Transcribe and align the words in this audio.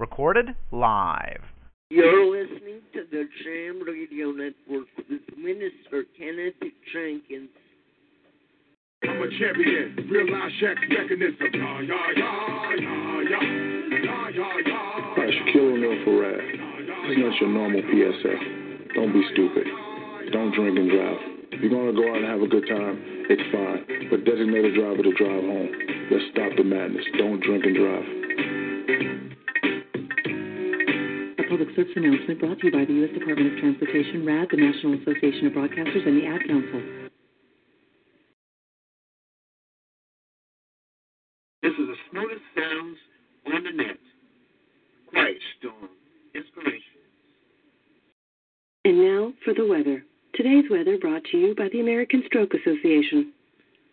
Recorded 0.00 0.56
live. 0.72 1.44
You're 1.90 2.24
listening 2.24 2.80
to 2.94 3.04
the 3.12 3.28
Jam 3.44 3.82
Radio 3.84 4.32
Network 4.32 4.88
with 4.96 5.20
Minister 5.36 6.08
Kenneth 6.16 6.56
Jenkins. 6.88 7.52
I'm 9.04 9.20
a 9.20 9.28
champion, 9.36 10.08
real-life 10.08 10.52
Shaq 10.56 10.80
mechanism. 10.88 11.52
Yeah, 11.52 11.80
yeah, 11.84 12.16
yeah, 12.16 12.32
yeah, 12.80 12.96
yeah, 13.28 13.44
yeah, 13.92 14.30
yeah, 14.32 14.56
yeah. 14.64 15.28
Shaquille 15.36 15.68
O'Neal 15.68 16.00
for 16.08 16.16
RADD. 16.16 16.48
This 17.04 17.12
is 17.12 17.20
not 17.20 17.36
your 17.36 17.50
normal 17.52 17.84
PSA. 17.84 18.34
Don't 18.96 19.12
be 19.12 19.20
stupid. 19.36 19.68
Don't 20.32 20.54
drink 20.56 20.78
and 20.80 20.88
drive. 20.88 21.20
If 21.52 21.60
you're 21.60 21.76
gonna 21.76 21.92
go 21.92 22.08
out 22.08 22.16
and 22.16 22.24
have 22.24 22.40
a 22.40 22.48
good 22.48 22.64
time, 22.72 23.04
it's 23.28 23.44
fine. 23.52 24.08
But 24.08 24.24
designate 24.24 24.64
a 24.64 24.72
driver 24.72 25.04
to 25.04 25.12
drive 25.12 25.44
home. 25.44 25.68
Let's 26.08 26.24
stop 26.32 26.56
the 26.56 26.64
madness. 26.64 27.04
Don't 27.18 27.44
drink 27.44 27.68
and 27.68 27.76
drive. 27.76 29.19
Public 31.60 31.76
service 31.76 31.92
announcement 31.94 32.40
brought 32.40 32.58
to 32.60 32.66
you 32.68 32.72
by 32.72 32.86
the 32.86 32.92
U.S. 33.04 33.12
Department 33.12 33.52
of 33.52 33.58
Transportation, 33.60 34.24
RADD, 34.24 34.48
the 34.50 34.56
National 34.56 34.94
Association 34.94 35.46
of 35.46 35.52
Broadcasters, 35.52 36.08
and 36.08 36.16
the 36.16 36.26
Ad 36.26 36.40
Council. 36.48 36.80
This 41.60 41.72
is 41.72 41.86
the 41.86 41.96
smoothest 42.10 42.40
sounds 42.56 42.96
on 43.52 43.64
the 43.64 43.72
net. 43.76 43.98
Quiet 45.10 45.36
Storm 45.58 45.90
Inspiration. 46.34 47.04
And 48.86 48.98
now 49.04 49.34
for 49.44 49.52
the 49.52 49.66
weather. 49.66 50.02
Today's 50.32 50.64
weather 50.70 50.96
brought 50.96 51.24
to 51.24 51.36
you 51.36 51.54
by 51.54 51.68
the 51.74 51.80
American 51.80 52.22
Stroke 52.24 52.54
Association. 52.54 53.34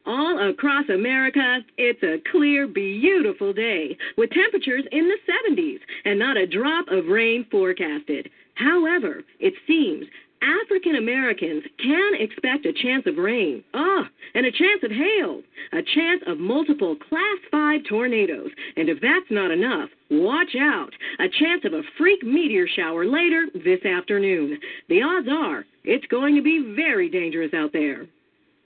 All 0.07 0.49
across 0.49 0.87
America, 0.87 1.59
it's 1.77 2.01
a 2.01 2.23
clear, 2.31 2.65
beautiful 2.65 3.51
day 3.51 3.97
with 4.17 4.29
temperatures 4.29 4.85
in 4.93 5.05
the 5.09 5.17
70s 5.27 5.79
and 6.05 6.17
not 6.17 6.37
a 6.37 6.47
drop 6.47 6.87
of 6.87 7.07
rain 7.07 7.45
forecasted. 7.51 8.29
However, 8.55 9.25
it 9.41 9.53
seems 9.67 10.05
African 10.41 10.95
Americans 10.95 11.63
can 11.83 12.13
expect 12.21 12.65
a 12.65 12.71
chance 12.71 13.03
of 13.05 13.17
rain. 13.17 13.65
Ah, 13.73 14.07
and 14.33 14.45
a 14.45 14.51
chance 14.51 14.81
of 14.81 14.91
hail. 14.91 15.41
A 15.73 15.83
chance 15.83 16.23
of 16.25 16.39
multiple 16.39 16.95
Class 16.95 17.39
5 17.51 17.81
tornadoes. 17.89 18.51
And 18.77 18.87
if 18.87 19.01
that's 19.01 19.29
not 19.29 19.51
enough, 19.51 19.89
watch 20.09 20.55
out. 20.57 20.93
A 21.19 21.27
chance 21.27 21.65
of 21.65 21.73
a 21.73 21.83
freak 21.97 22.23
meteor 22.23 22.67
shower 22.77 23.03
later 23.05 23.47
this 23.53 23.83
afternoon. 23.83 24.57
The 24.87 25.01
odds 25.01 25.27
are 25.29 25.65
it's 25.83 26.07
going 26.07 26.37
to 26.37 26.41
be 26.41 26.73
very 26.77 27.09
dangerous 27.09 27.53
out 27.53 27.73
there. 27.73 28.05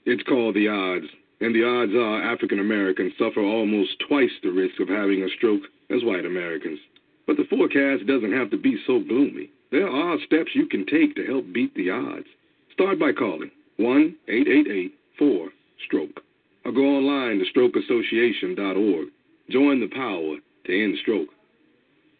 It's 0.06 0.22
called 0.22 0.54
the 0.54 0.68
odds. 0.68 1.06
And 1.42 1.52
the 1.52 1.64
odds 1.64 1.92
are 1.92 2.22
African 2.22 2.60
Americans 2.60 3.12
suffer 3.18 3.40
almost 3.40 3.98
twice 4.06 4.30
the 4.44 4.52
risk 4.52 4.78
of 4.78 4.88
having 4.88 5.24
a 5.24 5.28
stroke 5.36 5.62
as 5.90 6.04
white 6.04 6.24
Americans. 6.24 6.78
But 7.26 7.36
the 7.36 7.50
forecast 7.50 8.06
doesn't 8.06 8.32
have 8.32 8.48
to 8.50 8.56
be 8.56 8.78
so 8.86 9.00
gloomy. 9.00 9.50
There 9.72 9.88
are 9.88 10.20
steps 10.24 10.54
you 10.54 10.66
can 10.66 10.86
take 10.86 11.16
to 11.16 11.26
help 11.26 11.52
beat 11.52 11.74
the 11.74 11.90
odds. 11.90 12.28
Start 12.72 13.00
by 13.00 13.10
calling 13.10 13.50
1 13.78 14.14
888 14.28 14.94
4 15.18 15.48
Stroke 15.84 16.20
or 16.64 16.70
go 16.70 16.82
online 16.82 17.40
to 17.40 17.44
strokeassociation.org. 17.52 19.08
Join 19.50 19.80
the 19.80 19.88
power 19.88 20.36
to 20.66 20.84
end 20.84 20.96
stroke. 21.02 21.30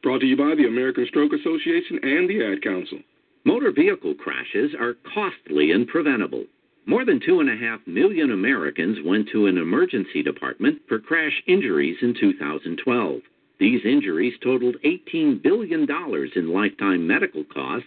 Brought 0.02 0.22
to 0.22 0.26
you 0.26 0.36
by 0.36 0.56
the 0.56 0.66
American 0.66 1.06
Stroke 1.06 1.32
Association 1.32 2.00
and 2.02 2.28
the 2.28 2.44
Ad 2.44 2.62
Council. 2.62 2.98
Motor 3.44 3.70
vehicle 3.70 4.14
crashes 4.14 4.74
are 4.74 4.96
costly 5.14 5.70
and 5.70 5.86
preventable. 5.86 6.44
More 6.84 7.04
than 7.04 7.20
2.5 7.20 7.86
million 7.86 8.32
Americans 8.32 8.98
went 9.04 9.28
to 9.30 9.46
an 9.46 9.56
emergency 9.56 10.22
department 10.22 10.82
for 10.88 10.98
crash 10.98 11.42
injuries 11.46 11.96
in 12.02 12.12
2012. 12.18 13.20
These 13.60 13.84
injuries 13.84 14.34
totaled 14.42 14.76
$18 14.84 15.40
billion 15.42 15.86
in 16.34 16.52
lifetime 16.52 17.06
medical 17.06 17.44
costs 17.44 17.86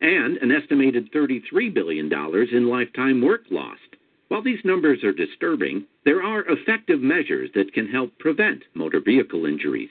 and 0.00 0.36
an 0.36 0.52
estimated 0.52 1.10
$33 1.12 1.74
billion 1.74 2.08
in 2.52 2.68
lifetime 2.68 3.20
work 3.22 3.42
lost. 3.50 3.80
While 4.28 4.42
these 4.42 4.64
numbers 4.64 5.02
are 5.02 5.12
disturbing, 5.12 5.86
there 6.04 6.22
are 6.22 6.44
effective 6.48 7.00
measures 7.00 7.50
that 7.56 7.72
can 7.72 7.88
help 7.88 8.16
prevent 8.18 8.62
motor 8.74 9.00
vehicle 9.00 9.46
injuries. 9.46 9.90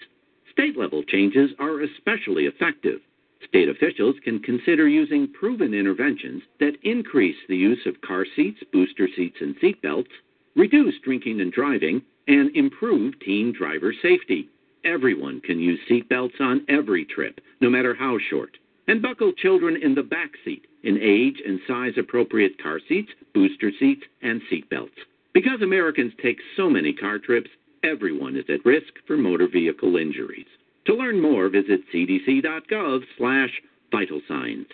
State 0.53 0.77
level 0.77 1.03
changes 1.03 1.51
are 1.59 1.81
especially 1.81 2.45
effective. 2.45 3.01
State 3.45 3.69
officials 3.69 4.15
can 4.23 4.39
consider 4.39 4.87
using 4.87 5.31
proven 5.31 5.73
interventions 5.73 6.43
that 6.59 6.77
increase 6.83 7.37
the 7.47 7.57
use 7.57 7.85
of 7.85 8.01
car 8.01 8.25
seats, 8.35 8.59
booster 8.71 9.07
seats, 9.15 9.37
and 9.41 9.55
seatbelts, 9.59 10.09
reduce 10.55 10.95
drinking 11.03 11.41
and 11.41 11.51
driving, 11.51 12.01
and 12.27 12.55
improve 12.55 13.19
teen 13.19 13.53
driver 13.53 13.93
safety. 14.01 14.49
Everyone 14.83 15.41
can 15.41 15.59
use 15.59 15.79
seatbelts 15.89 16.39
on 16.39 16.65
every 16.67 17.05
trip, 17.05 17.39
no 17.61 17.69
matter 17.69 17.93
how 17.93 18.17
short. 18.29 18.57
And 18.87 19.01
buckle 19.01 19.33
children 19.33 19.77
in 19.81 19.93
the 19.95 20.03
back 20.03 20.31
seat 20.45 20.65
in 20.83 20.97
age 21.01 21.41
and 21.45 21.59
size 21.67 21.93
appropriate 21.97 22.61
car 22.61 22.79
seats, 22.87 23.11
booster 23.33 23.71
seats, 23.79 24.03
and 24.21 24.41
seatbelts. 24.51 24.95
Because 25.33 25.61
Americans 25.61 26.13
take 26.21 26.39
so 26.55 26.69
many 26.69 26.93
car 26.93 27.19
trips, 27.19 27.49
everyone 27.83 28.35
is 28.35 28.45
at 28.49 28.65
risk 28.65 28.93
for 29.05 29.17
motor 29.17 29.47
vehicle 29.47 29.97
injuries. 29.97 30.47
To 30.87 30.95
learn 30.95 31.21
more, 31.21 31.49
visit 31.49 31.81
cdc.gov 31.93 33.01
slash 33.17 33.49
vital 33.91 34.21
signs. 34.25 34.67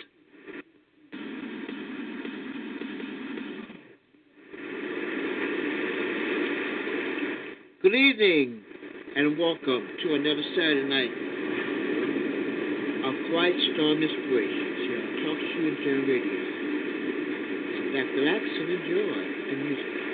Good 7.82 7.96
evening 7.96 8.62
and 9.16 9.40
welcome 9.40 9.88
to 10.04 10.14
another 10.14 10.44
Saturday 10.54 10.86
night 10.86 11.10
of 13.10 13.14
Quiet 13.32 13.58
Storm 13.74 14.04
Inspirations 14.04 14.78
here 14.86 15.02
on 15.02 15.10
Talk 15.26 15.40
Shoe 15.50 15.66
and 15.66 15.78
Jam 15.82 16.06
Radio. 16.06 16.38
Sit 17.74 17.90
back, 17.90 18.06
relax, 18.14 18.46
and 18.54 18.70
enjoy 18.70 19.18
the 19.50 19.58
music. 19.66 20.13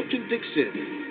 And 0.00 0.28
Dixon. 0.28 1.07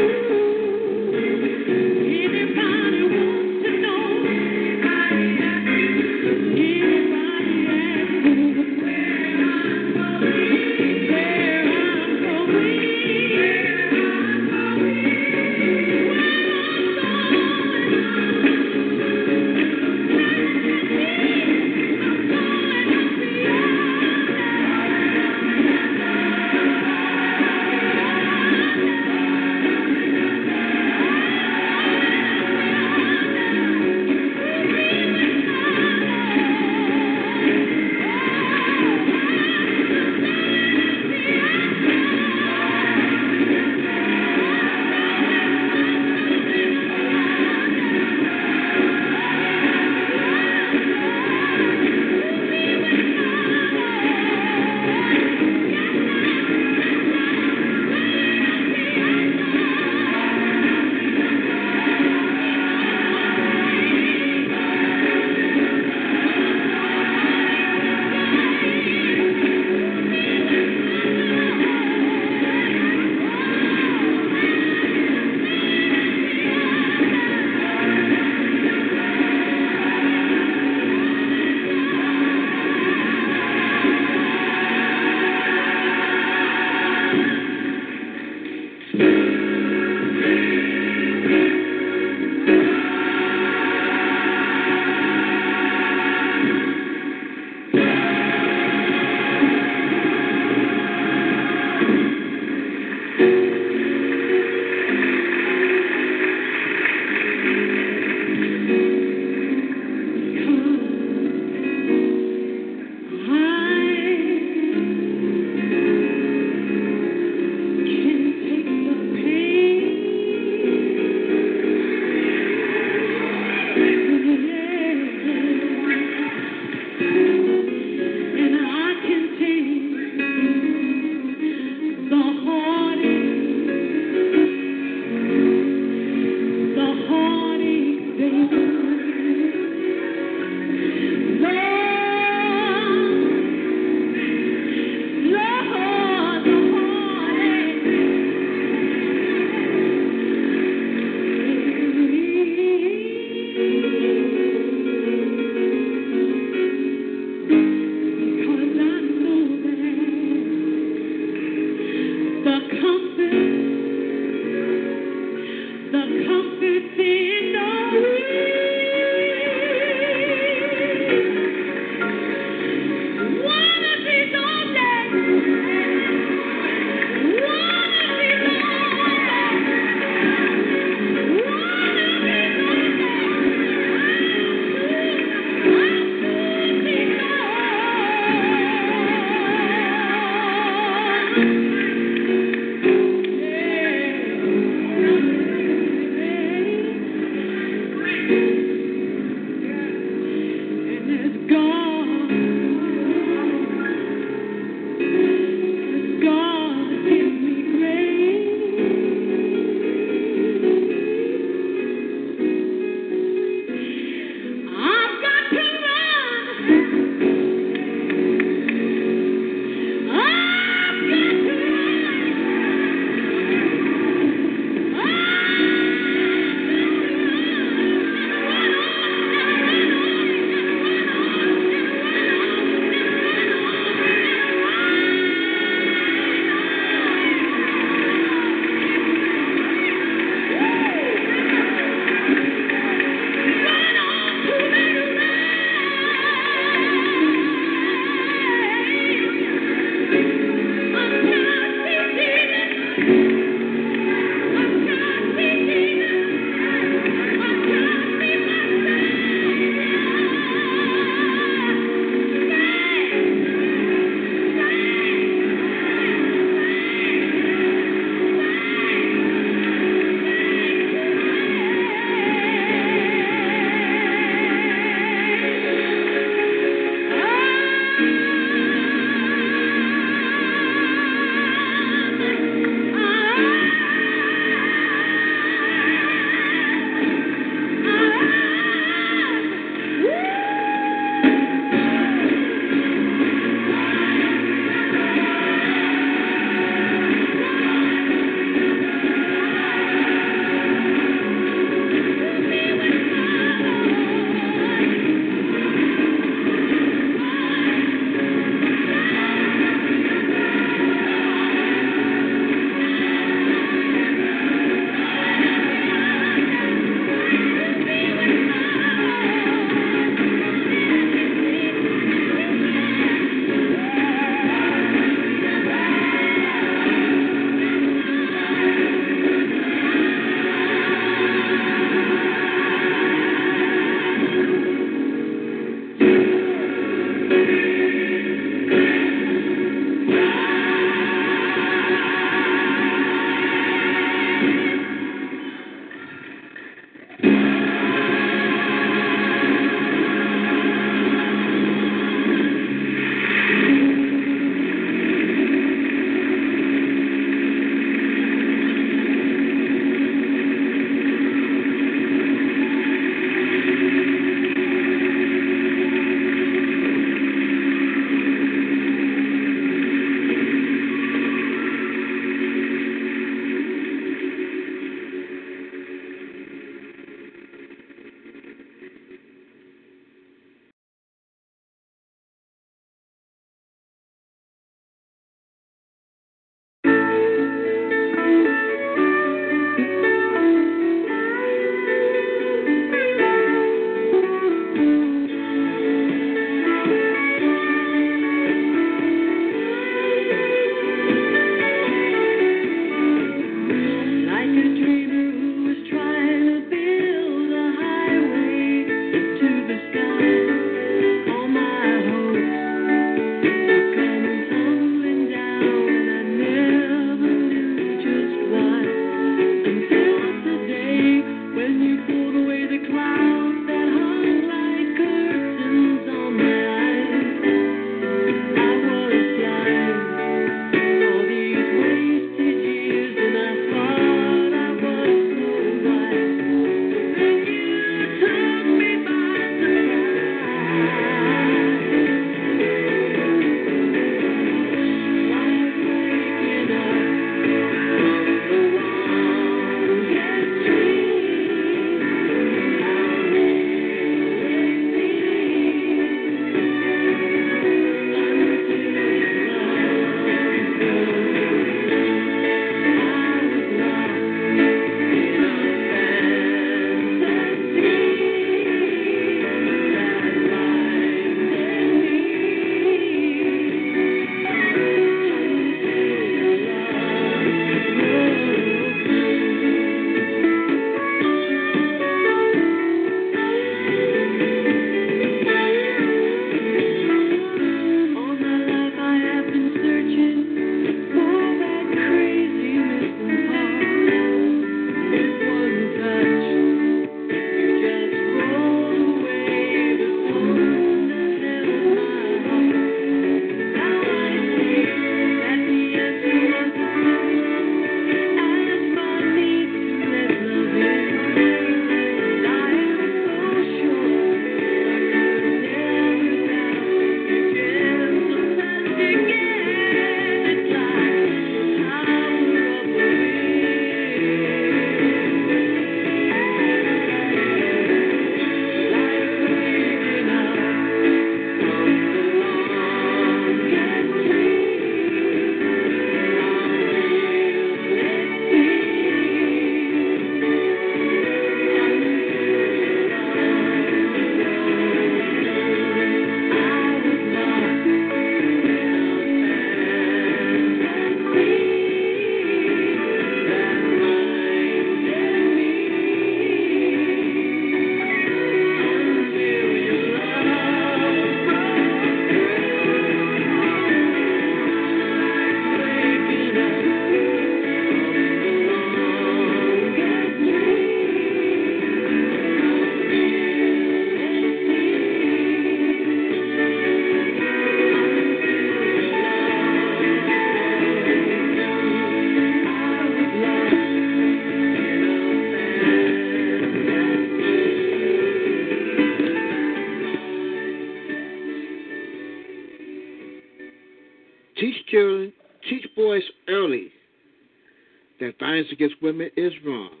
Against 598.81 599.01
women 599.01 599.29
is 599.37 599.53
wrong. 599.63 600.00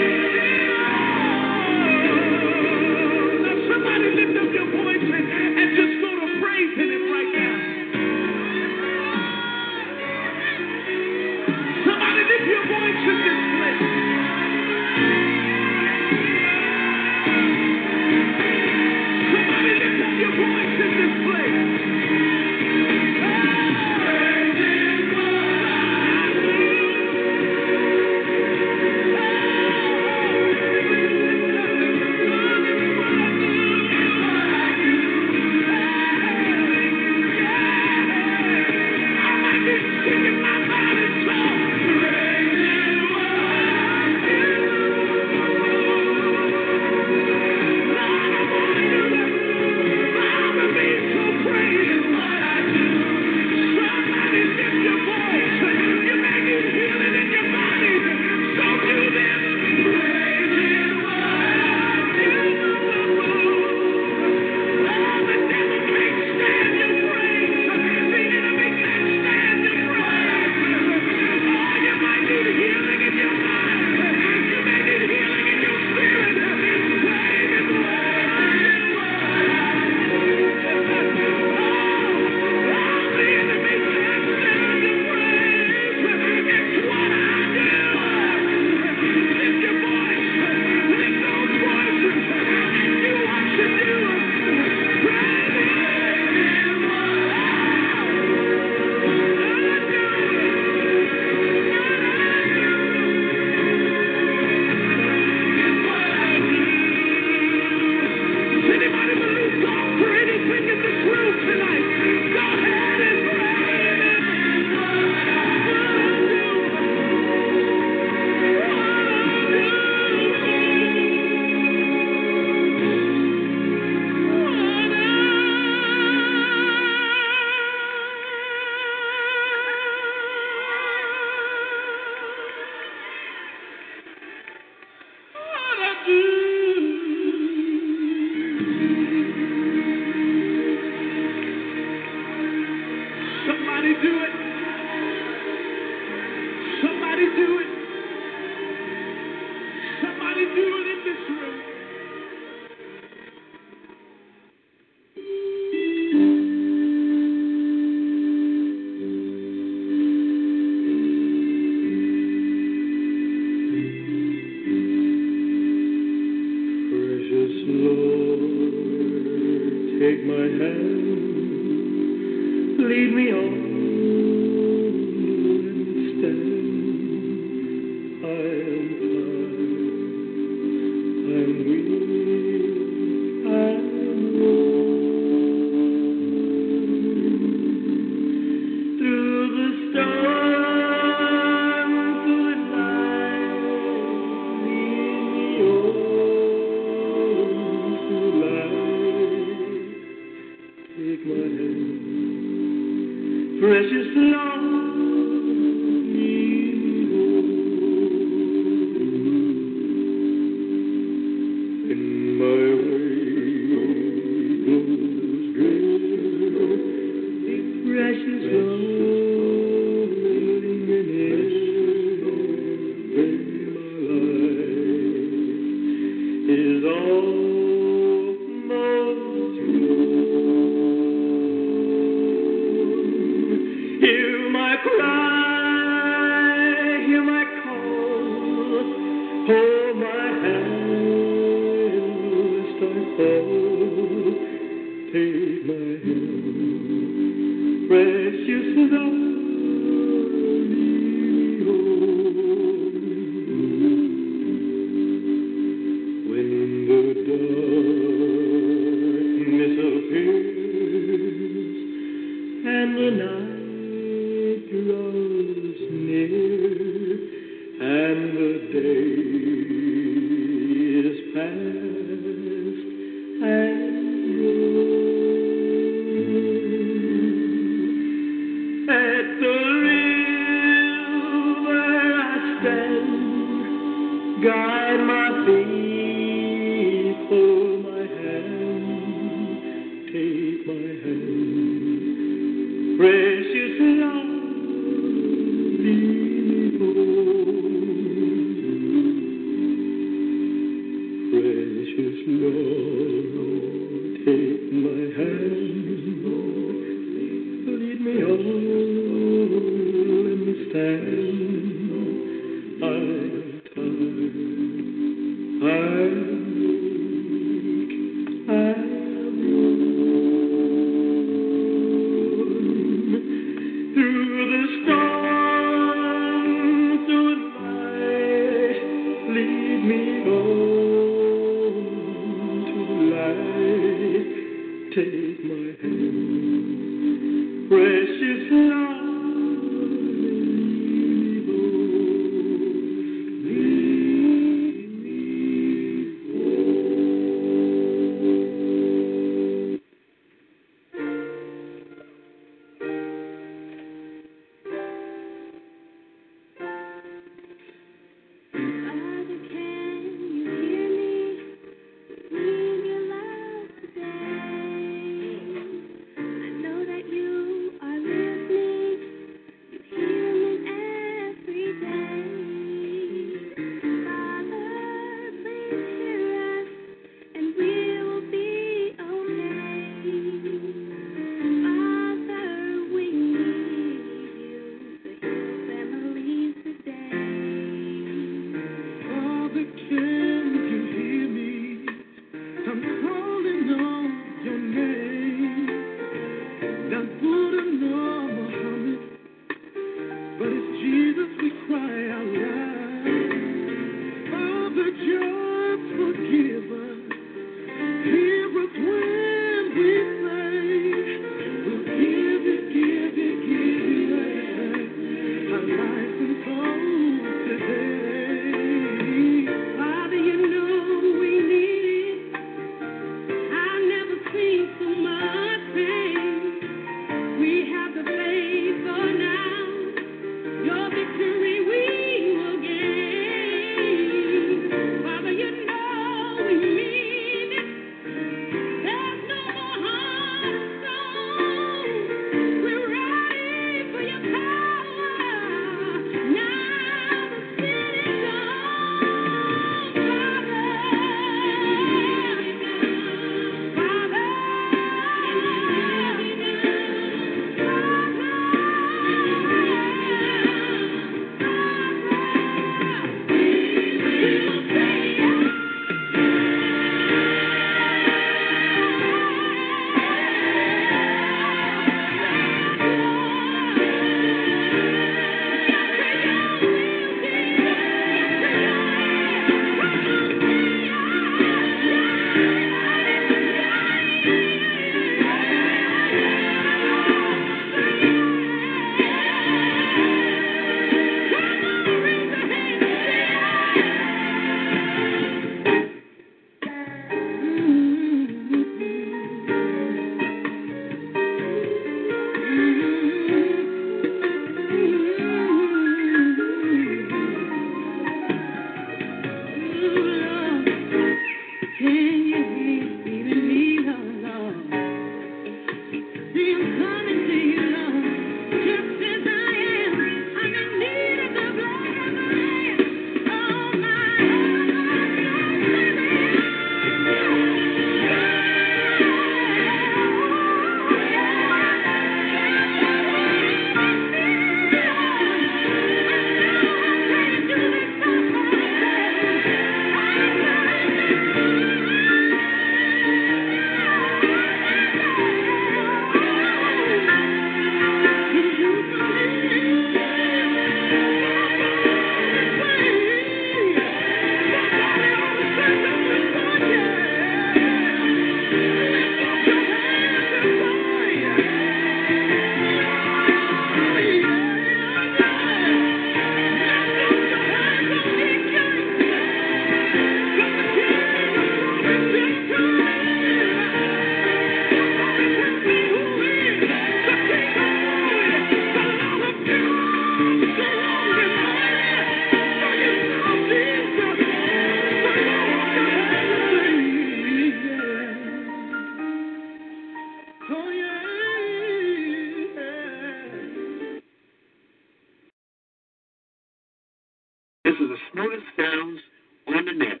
themselves 598.57 599.01
on 599.47 599.65
the 599.65 599.73
net. 599.73 600.00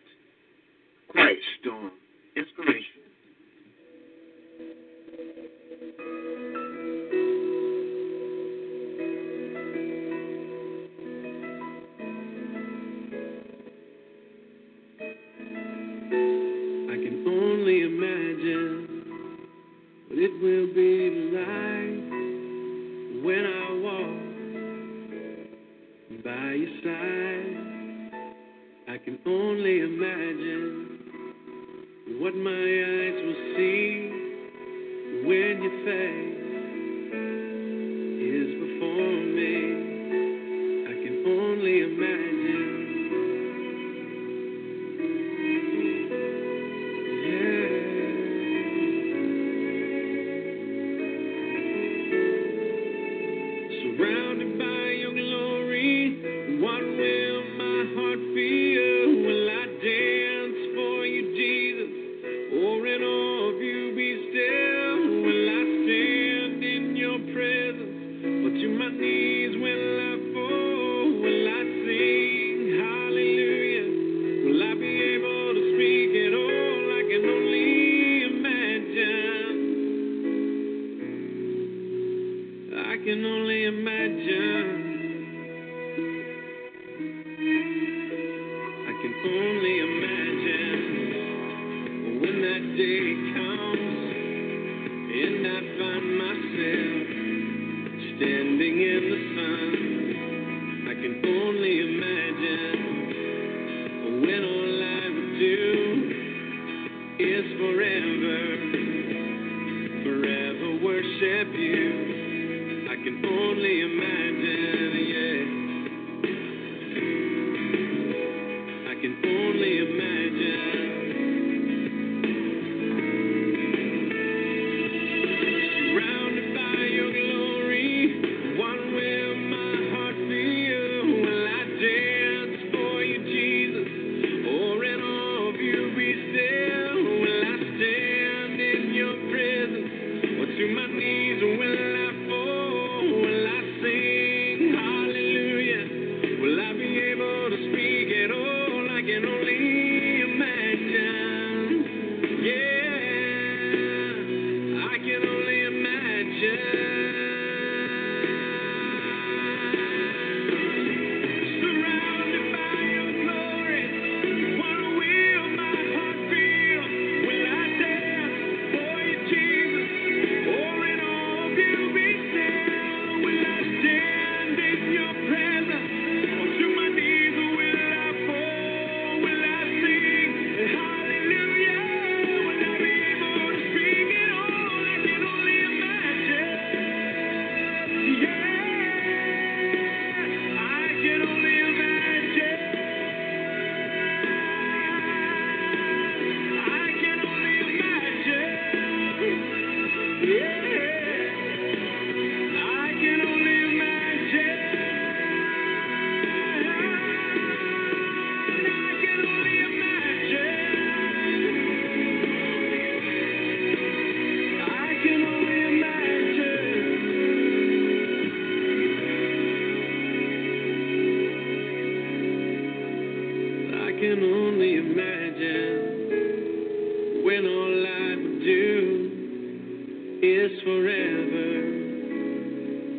is 230.23 230.61
forever. 230.61 231.81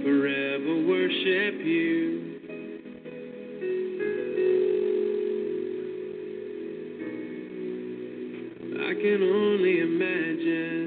Forever 0.02 0.74
worship 0.88 1.54
you. 1.64 2.18
I 8.74 8.94
can 8.94 9.22
only 9.22 9.80
imagine. 9.80 10.81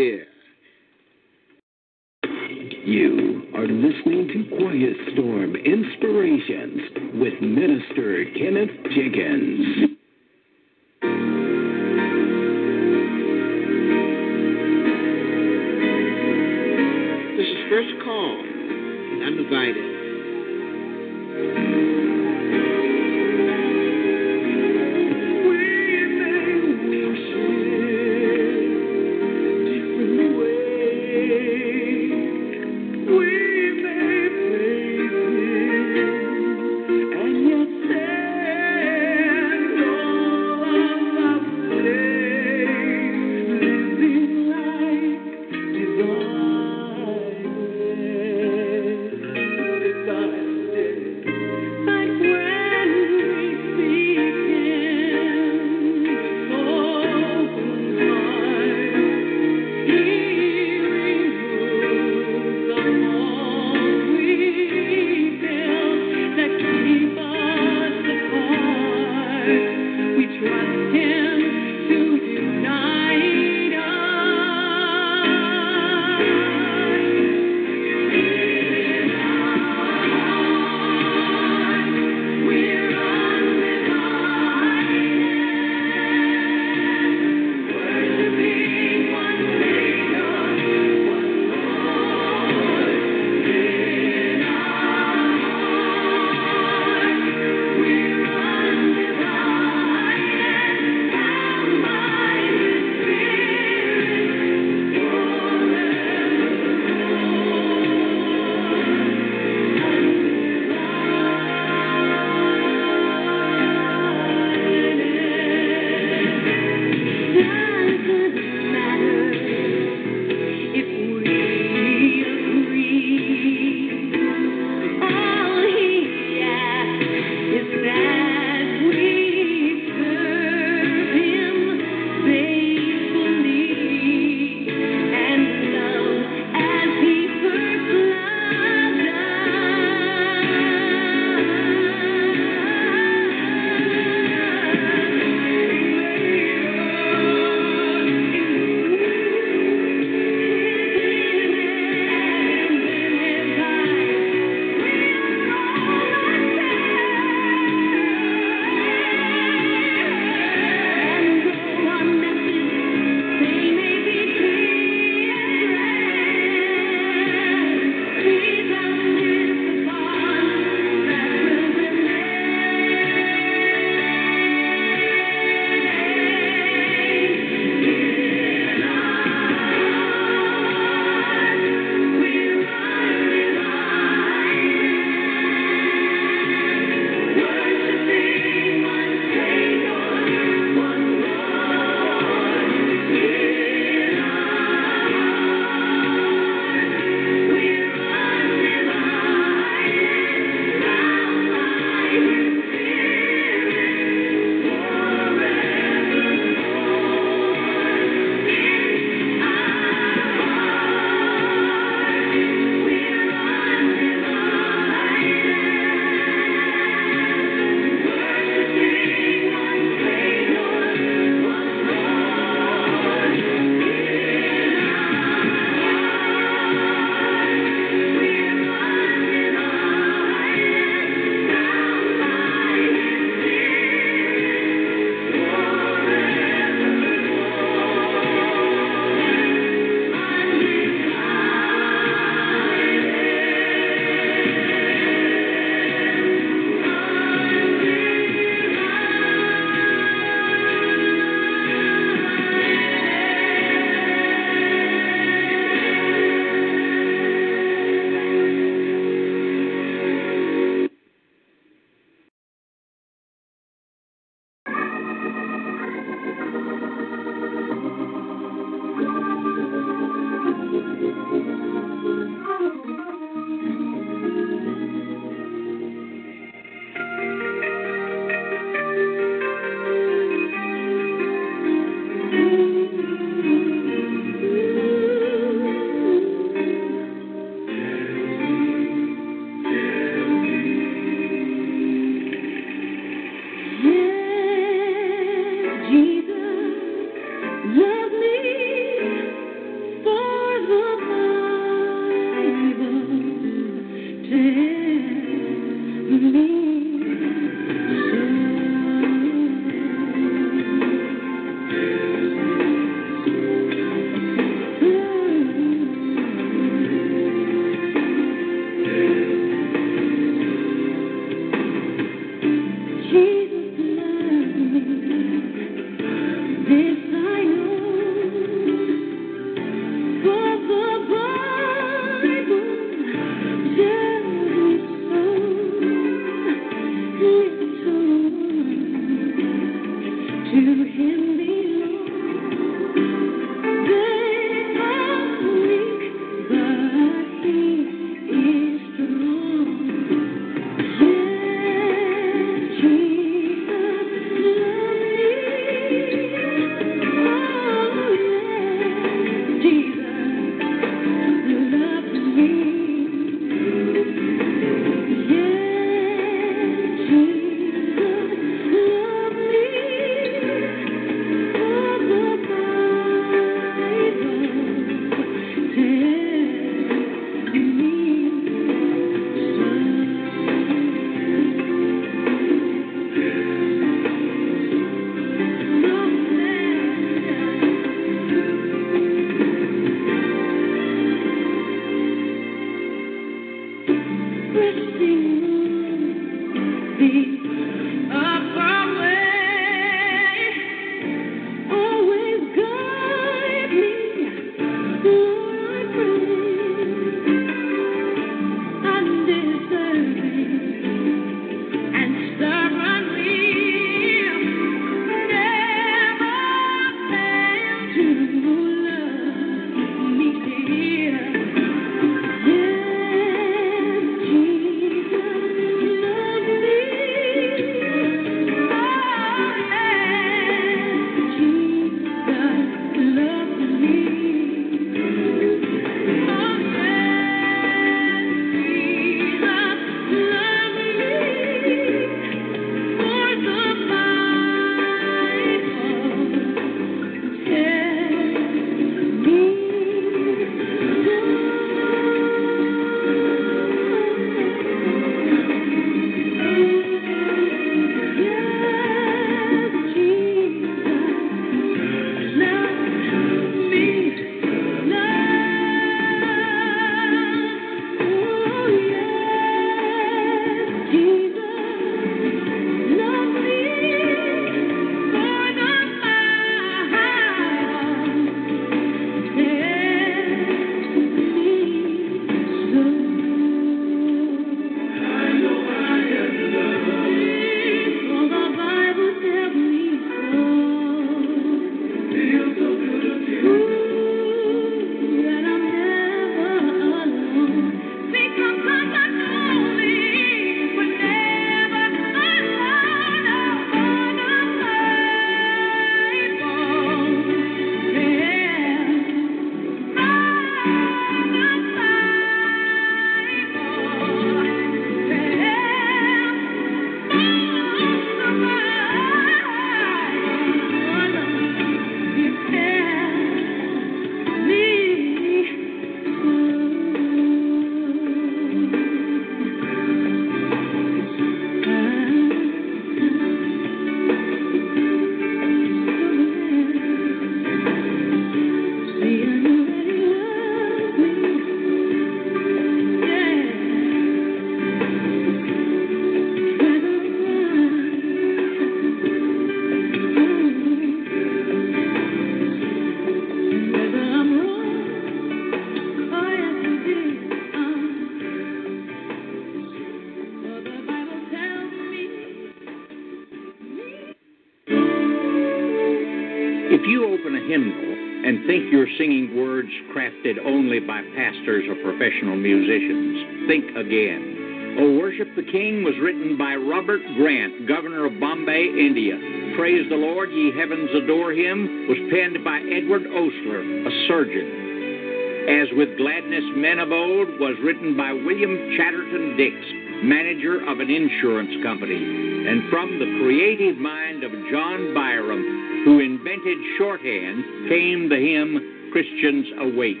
You're 568.74 568.90
singing 568.98 569.38
words 569.38 569.70
crafted 569.94 570.34
only 570.44 570.80
by 570.80 570.98
pastors 571.14 571.62
or 571.70 571.78
professional 571.78 572.34
musicians, 572.34 573.46
think 573.46 573.70
again. 573.70 574.74
O 574.82 574.98
Worship 574.98 575.30
the 575.38 575.46
King 575.46 575.86
was 575.86 575.94
written 576.02 576.34
by 576.36 576.58
Robert 576.58 576.98
Grant, 577.14 577.68
governor 577.68 578.10
of 578.10 578.18
Bombay, 578.18 578.66
India. 578.74 579.14
Praise 579.54 579.86
the 579.86 579.94
Lord, 579.94 580.34
ye 580.34 580.50
heavens 580.58 580.90
adore 580.90 581.30
him 581.30 581.86
was 581.86 582.02
penned 582.10 582.42
by 582.42 582.58
Edward 582.66 583.06
Osler, 583.14 583.62
a 583.62 583.92
surgeon. 584.10 585.54
As 585.54 585.70
with 585.78 585.94
Gladness 585.94 586.42
Men 586.58 586.82
of 586.82 586.90
Old 586.90 587.30
was 587.38 587.54
written 587.62 587.94
by 587.94 588.10
William 588.10 588.74
Chatterton 588.74 589.38
Dix, 589.38 589.54
manager 590.02 590.66
of 590.66 590.82
an 590.82 590.90
insurance 590.90 591.62
company. 591.62 591.94
And 591.94 592.66
from 592.74 592.98
the 592.98 593.22
creative 593.22 593.78
mind 593.78 594.26
of 594.26 594.34
John 594.50 594.90
Byrom, 594.98 595.53
who 595.84 596.00
invented 596.00 596.58
shorthand, 596.78 597.68
came 597.68 598.08
the 598.08 598.16
hymn 598.16 598.90
Christians 598.90 599.46
Awake. 599.60 600.00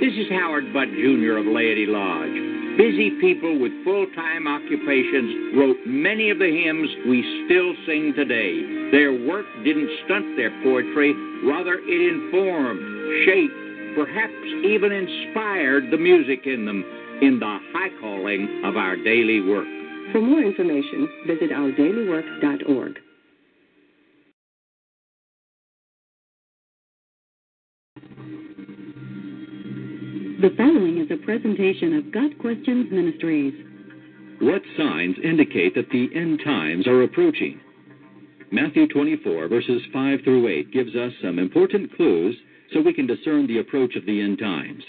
This 0.00 0.12
is 0.12 0.28
Howard 0.28 0.68
Butt 0.74 0.92
Jr. 0.92 1.40
of 1.40 1.46
Laity 1.46 1.86
Lodge. 1.88 2.36
Busy 2.76 3.16
people 3.20 3.58
with 3.58 3.72
full 3.84 4.04
time 4.14 4.46
occupations 4.46 5.56
wrote 5.56 5.78
many 5.86 6.28
of 6.28 6.38
the 6.38 6.50
hymns 6.50 6.90
we 7.08 7.22
still 7.46 7.72
sing 7.86 8.12
today. 8.12 8.90
Their 8.90 9.14
work 9.14 9.46
didn't 9.64 9.88
stunt 10.04 10.36
their 10.36 10.50
poetry, 10.62 11.14
rather, 11.46 11.80
it 11.80 12.00
informed, 12.04 12.82
shaped, 13.24 13.54
perhaps 13.96 14.34
even 14.66 14.92
inspired 14.92 15.88
the 15.90 15.96
music 15.96 16.44
in 16.44 16.66
them 16.66 16.84
in 17.22 17.38
the 17.38 17.58
high 17.72 17.94
calling 18.00 18.62
of 18.64 18.76
our 18.76 18.96
daily 18.96 19.40
work. 19.40 19.68
For 20.12 20.20
more 20.20 20.42
information, 20.42 21.08
visit 21.26 21.50
ourdailywork.org. 21.50 23.03
The 30.44 30.54
following 30.58 30.98
is 30.98 31.10
a 31.10 31.24
presentation 31.24 31.96
of 31.96 32.12
Got 32.12 32.38
Questions 32.38 32.92
Ministries. 32.92 33.54
What 34.42 34.60
signs 34.76 35.16
indicate 35.24 35.74
that 35.74 35.88
the 35.88 36.10
end 36.14 36.42
times 36.44 36.86
are 36.86 37.02
approaching? 37.02 37.58
Matthew 38.52 38.86
24, 38.88 39.48
verses 39.48 39.80
5 39.90 40.18
through 40.22 40.46
8, 40.48 40.70
gives 40.70 40.94
us 40.94 41.14
some 41.22 41.38
important 41.38 41.96
clues 41.96 42.36
so 42.74 42.82
we 42.82 42.92
can 42.92 43.06
discern 43.06 43.46
the 43.46 43.60
approach 43.60 43.96
of 43.96 44.04
the 44.04 44.20
end 44.20 44.38
times. 44.38 44.84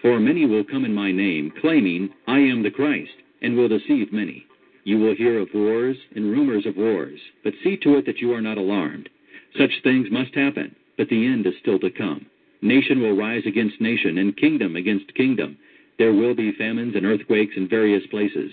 For 0.00 0.18
many 0.18 0.46
will 0.46 0.64
come 0.64 0.86
in 0.86 0.94
my 0.94 1.12
name, 1.12 1.52
claiming, 1.60 2.08
I 2.26 2.38
am 2.38 2.62
the 2.62 2.70
Christ, 2.70 3.12
and 3.42 3.58
will 3.58 3.68
deceive 3.68 4.10
many. 4.10 4.46
You 4.84 4.96
will 5.00 5.14
hear 5.14 5.38
of 5.38 5.48
wars 5.52 5.98
and 6.16 6.32
rumors 6.32 6.64
of 6.64 6.78
wars, 6.78 7.20
but 7.42 7.52
see 7.62 7.76
to 7.82 7.98
it 7.98 8.06
that 8.06 8.22
you 8.22 8.32
are 8.32 8.40
not 8.40 8.56
alarmed. 8.56 9.10
Such 9.58 9.82
things 9.82 10.06
must 10.10 10.34
happen, 10.34 10.74
but 10.96 11.10
the 11.10 11.26
end 11.26 11.46
is 11.46 11.52
still 11.60 11.78
to 11.80 11.90
come. 11.90 12.24
Nation 12.64 13.02
will 13.02 13.14
rise 13.14 13.42
against 13.44 13.78
nation, 13.78 14.16
and 14.16 14.34
kingdom 14.38 14.74
against 14.74 15.14
kingdom. 15.14 15.58
There 15.98 16.14
will 16.14 16.34
be 16.34 16.52
famines 16.52 16.96
and 16.96 17.04
earthquakes 17.04 17.52
in 17.58 17.68
various 17.68 18.06
places. 18.06 18.50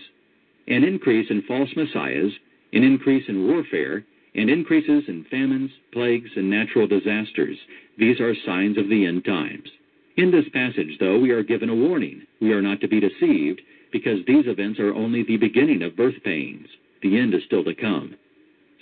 An 0.68 0.84
increase 0.84 1.32
in 1.32 1.44
false 1.44 1.70
messiahs, 1.78 2.34
an 2.74 2.84
increase 2.84 3.24
in 3.30 3.48
warfare, 3.48 4.04
and 4.36 4.50
increases 4.50 5.06
in 5.08 5.24
famines, 5.32 5.72
plagues, 5.94 6.30
and 6.36 6.50
natural 6.50 6.88
disasters. 6.88 7.58
These 7.98 8.20
are 8.20 8.36
signs 8.46 8.78
of 8.78 8.90
the 8.90 9.06
end 9.06 9.24
times. 9.24 9.70
In 10.18 10.30
this 10.30 10.50
passage, 10.54 10.98
though, 11.00 11.18
we 11.18 11.32
are 11.32 11.42
given 11.42 11.70
a 11.70 11.76
warning. 11.76 12.24
We 12.42 12.52
are 12.52 12.62
not 12.62 12.82
to 12.82 12.90
be 12.90 13.00
deceived, 13.00 13.62
because 13.94 14.20
these 14.28 14.46
events 14.46 14.78
are 14.82 14.94
only 14.94 15.24
the 15.24 15.38
beginning 15.38 15.84
of 15.84 15.96
birth 15.96 16.22
pains. 16.26 16.68
The 17.02 17.18
end 17.18 17.34
is 17.34 17.44
still 17.46 17.64
to 17.64 17.74
come. 17.74 18.16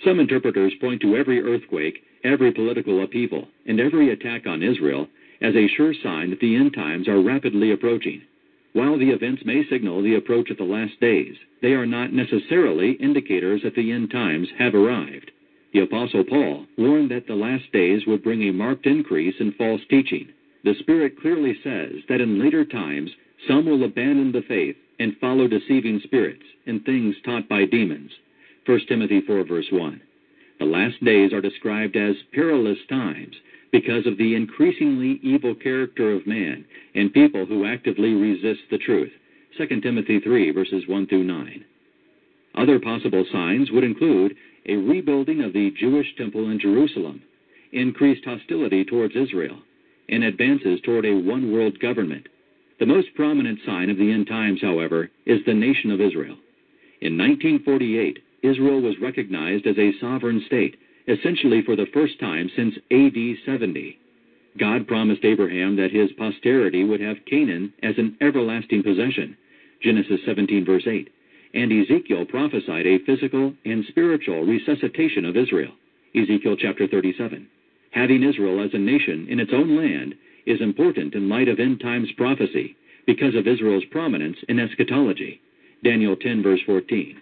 Some 0.04 0.18
interpreters 0.18 0.72
point 0.80 1.00
to 1.02 1.16
every 1.16 1.40
earthquake, 1.40 2.02
every 2.24 2.50
political 2.50 3.04
upheaval, 3.04 3.46
and 3.66 3.78
every 3.78 4.10
attack 4.10 4.48
on 4.48 4.64
Israel 4.64 5.06
as 5.40 5.54
a 5.56 5.68
sure 5.68 5.94
sign 5.94 6.30
that 6.30 6.40
the 6.40 6.54
end 6.54 6.74
times 6.74 7.08
are 7.08 7.22
rapidly 7.22 7.72
approaching. 7.72 8.22
While 8.72 8.98
the 8.98 9.10
events 9.10 9.42
may 9.44 9.64
signal 9.68 10.02
the 10.02 10.14
approach 10.14 10.50
of 10.50 10.56
the 10.56 10.64
last 10.64 11.00
days, 11.00 11.34
they 11.60 11.72
are 11.72 11.86
not 11.86 12.12
necessarily 12.12 12.92
indicators 12.92 13.62
that 13.62 13.74
the 13.74 13.90
end 13.90 14.10
times 14.10 14.48
have 14.58 14.74
arrived. 14.74 15.30
The 15.72 15.80
Apostle 15.80 16.24
Paul 16.24 16.66
warned 16.78 17.10
that 17.10 17.26
the 17.26 17.34
last 17.34 17.70
days 17.72 18.06
would 18.06 18.22
bring 18.22 18.42
a 18.42 18.52
marked 18.52 18.86
increase 18.86 19.34
in 19.40 19.52
false 19.52 19.80
teaching. 19.88 20.28
The 20.62 20.74
Spirit 20.74 21.20
clearly 21.20 21.58
says 21.64 22.02
that 22.08 22.20
in 22.20 22.38
later 22.38 22.64
times 22.64 23.10
some 23.48 23.66
will 23.66 23.84
abandon 23.84 24.32
the 24.32 24.42
faith 24.42 24.76
and 24.98 25.16
follow 25.16 25.48
deceiving 25.48 26.00
spirits 26.04 26.44
and 26.66 26.84
things 26.84 27.16
taught 27.24 27.48
by 27.48 27.64
demons. 27.64 28.10
1 28.66 28.80
Timothy 28.86 29.20
4, 29.22 29.44
verse 29.44 29.68
1. 29.72 30.00
The 30.58 30.66
last 30.66 31.02
days 31.02 31.32
are 31.32 31.40
described 31.40 31.96
as 31.96 32.16
perilous 32.32 32.78
times 32.88 33.34
because 33.72 34.06
of 34.06 34.18
the 34.18 34.34
increasingly 34.34 35.20
evil 35.22 35.54
character 35.54 36.12
of 36.12 36.26
man 36.26 36.64
and 36.94 37.12
people 37.12 37.46
who 37.46 37.66
actively 37.66 38.12
resist 38.14 38.60
the 38.70 38.78
truth. 38.78 39.12
2 39.56 39.80
Timothy 39.80 40.20
3, 40.20 40.50
verses 40.52 40.84
1 40.86 41.06
through 41.06 41.24
9. 41.24 41.64
Other 42.56 42.78
possible 42.80 43.24
signs 43.32 43.70
would 43.70 43.84
include 43.84 44.36
a 44.66 44.76
rebuilding 44.76 45.42
of 45.42 45.52
the 45.52 45.70
Jewish 45.78 46.06
temple 46.16 46.50
in 46.50 46.58
Jerusalem, 46.58 47.22
increased 47.72 48.24
hostility 48.24 48.84
towards 48.84 49.14
Israel, 49.16 49.58
and 50.08 50.24
advances 50.24 50.80
toward 50.80 51.06
a 51.06 51.14
one 51.14 51.52
world 51.52 51.78
government. 51.80 52.28
The 52.78 52.86
most 52.86 53.14
prominent 53.14 53.60
sign 53.64 53.90
of 53.90 53.96
the 53.96 54.10
end 54.10 54.26
times, 54.26 54.60
however, 54.60 55.10
is 55.26 55.40
the 55.46 55.54
nation 55.54 55.90
of 55.90 56.00
Israel. 56.00 56.36
In 57.00 57.16
1948, 57.16 58.18
Israel 58.42 58.80
was 58.80 58.98
recognized 59.00 59.66
as 59.66 59.78
a 59.78 59.92
sovereign 60.00 60.42
state 60.46 60.76
essentially 61.10 61.62
for 61.62 61.76
the 61.76 61.86
first 61.92 62.18
time 62.20 62.50
since 62.54 62.74
AD 62.90 63.16
70. 63.44 63.98
God 64.58 64.86
promised 64.86 65.24
Abraham 65.24 65.76
that 65.76 65.92
his 65.92 66.10
posterity 66.12 66.84
would 66.84 67.00
have 67.00 67.24
Canaan 67.28 67.72
as 67.82 67.94
an 67.98 68.16
everlasting 68.20 68.82
possession, 68.82 69.36
Genesis 69.82 70.20
17, 70.26 70.64
verse 70.64 70.84
8, 70.86 71.08
and 71.54 71.72
Ezekiel 71.72 72.24
prophesied 72.24 72.86
a 72.86 72.98
physical 73.04 73.52
and 73.64 73.84
spiritual 73.88 74.44
resuscitation 74.44 75.24
of 75.24 75.36
Israel, 75.36 75.72
Ezekiel 76.14 76.56
chapter 76.58 76.86
37. 76.86 77.46
Having 77.92 78.22
Israel 78.22 78.62
as 78.64 78.70
a 78.72 78.78
nation 78.78 79.26
in 79.28 79.40
its 79.40 79.52
own 79.52 79.76
land 79.76 80.14
is 80.46 80.60
important 80.60 81.14
in 81.14 81.28
light 81.28 81.48
of 81.48 81.58
end 81.58 81.80
times 81.80 82.08
prophecy 82.16 82.76
because 83.06 83.34
of 83.34 83.48
Israel's 83.48 83.84
prominence 83.90 84.36
in 84.48 84.60
eschatology, 84.60 85.40
Daniel 85.82 86.16
10, 86.16 86.42
verse 86.42 86.60
14. 86.66 87.20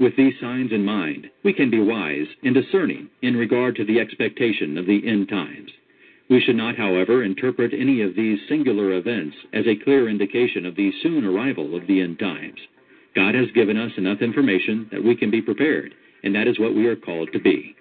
With 0.00 0.16
these 0.16 0.32
signs 0.40 0.72
in 0.72 0.82
mind, 0.82 1.28
we 1.44 1.52
can 1.52 1.68
be 1.68 1.78
wise 1.78 2.26
and 2.42 2.54
discerning 2.54 3.10
in 3.20 3.36
regard 3.36 3.76
to 3.76 3.84
the 3.84 4.00
expectation 4.00 4.78
of 4.78 4.86
the 4.86 5.06
end 5.06 5.28
times. 5.28 5.70
We 6.30 6.40
should 6.40 6.56
not, 6.56 6.76
however, 6.76 7.22
interpret 7.22 7.74
any 7.74 8.00
of 8.00 8.16
these 8.16 8.38
singular 8.48 8.94
events 8.94 9.36
as 9.52 9.66
a 9.66 9.76
clear 9.84 10.08
indication 10.08 10.64
of 10.64 10.74
the 10.74 10.90
soon 11.02 11.26
arrival 11.26 11.76
of 11.76 11.86
the 11.86 12.00
end 12.00 12.18
times. 12.18 12.58
God 13.14 13.34
has 13.34 13.50
given 13.54 13.76
us 13.76 13.92
enough 13.98 14.22
information 14.22 14.88
that 14.90 15.04
we 15.04 15.14
can 15.14 15.30
be 15.30 15.42
prepared, 15.42 15.92
and 16.22 16.34
that 16.34 16.46
is 16.46 16.58
what 16.58 16.74
we 16.74 16.86
are 16.86 16.96
called 16.96 17.28
to 17.34 17.40
be. 17.40 17.76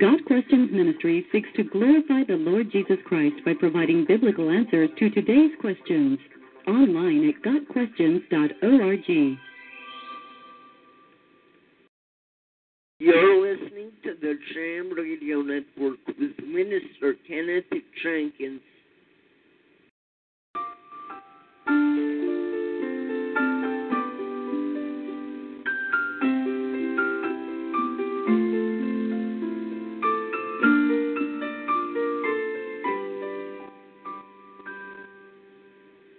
Got 0.00 0.24
Questions 0.24 0.72
Ministry 0.72 1.24
seeks 1.30 1.48
to 1.54 1.62
glorify 1.62 2.24
the 2.26 2.34
Lord 2.34 2.72
Jesus 2.72 2.98
Christ 3.04 3.36
by 3.44 3.54
providing 3.54 4.06
biblical 4.06 4.50
answers 4.50 4.90
to 4.98 5.08
today's 5.10 5.52
questions. 5.60 6.18
Online 6.66 7.28
at 7.28 7.42
GotQuestions.org. 7.44 9.38
You're 13.00 13.56
listening 13.56 13.90
to 14.04 14.14
the 14.20 14.38
Jam 14.54 14.92
Radio 14.96 15.42
Network 15.42 15.98
with 16.06 16.38
Minister 16.46 17.16
Kenneth 17.26 17.64
Jenkins. 18.00 18.60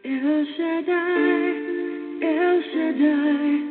El 0.04 0.46
Shaddai, 0.58 1.56
El 2.22 2.62
Shaddai, 2.74 3.65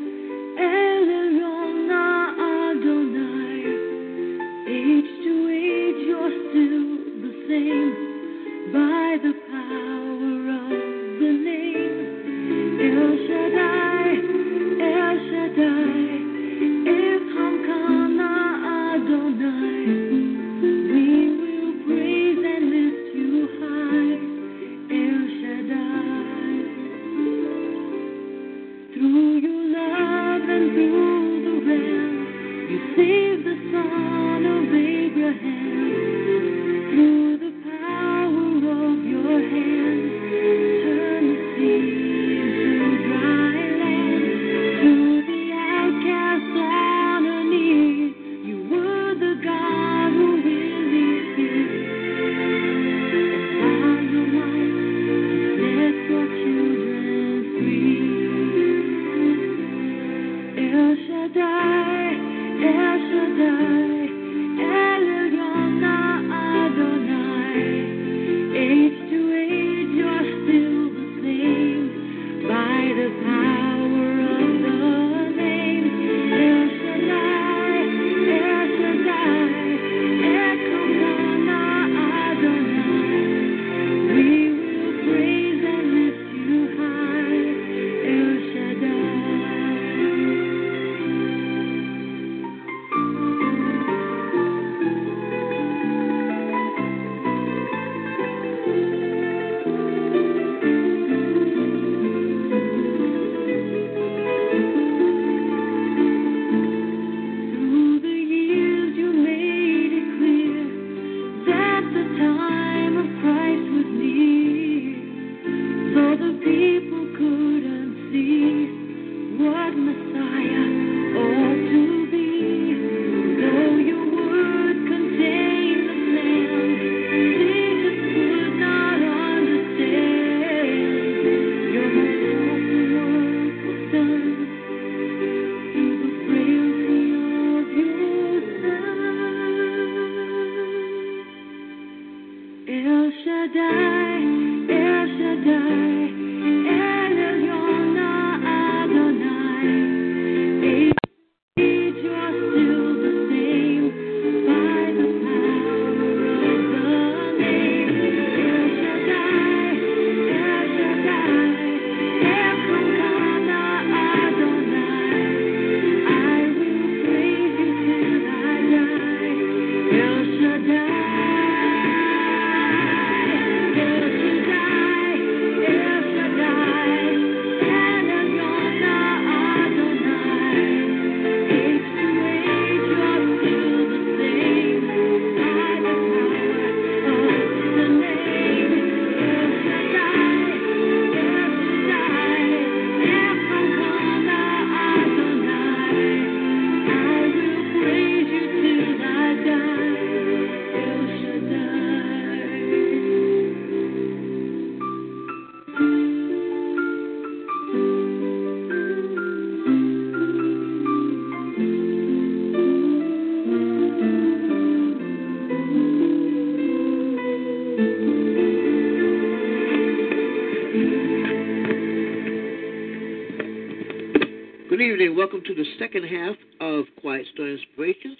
welcome 225.25 225.43
to 225.43 225.55
the 225.55 225.64
second 225.79 226.05
half 226.05 226.37
of 226.61 226.85
Quiet 227.01 227.25
Storm 227.33 227.57
Inspirations. 227.57 228.18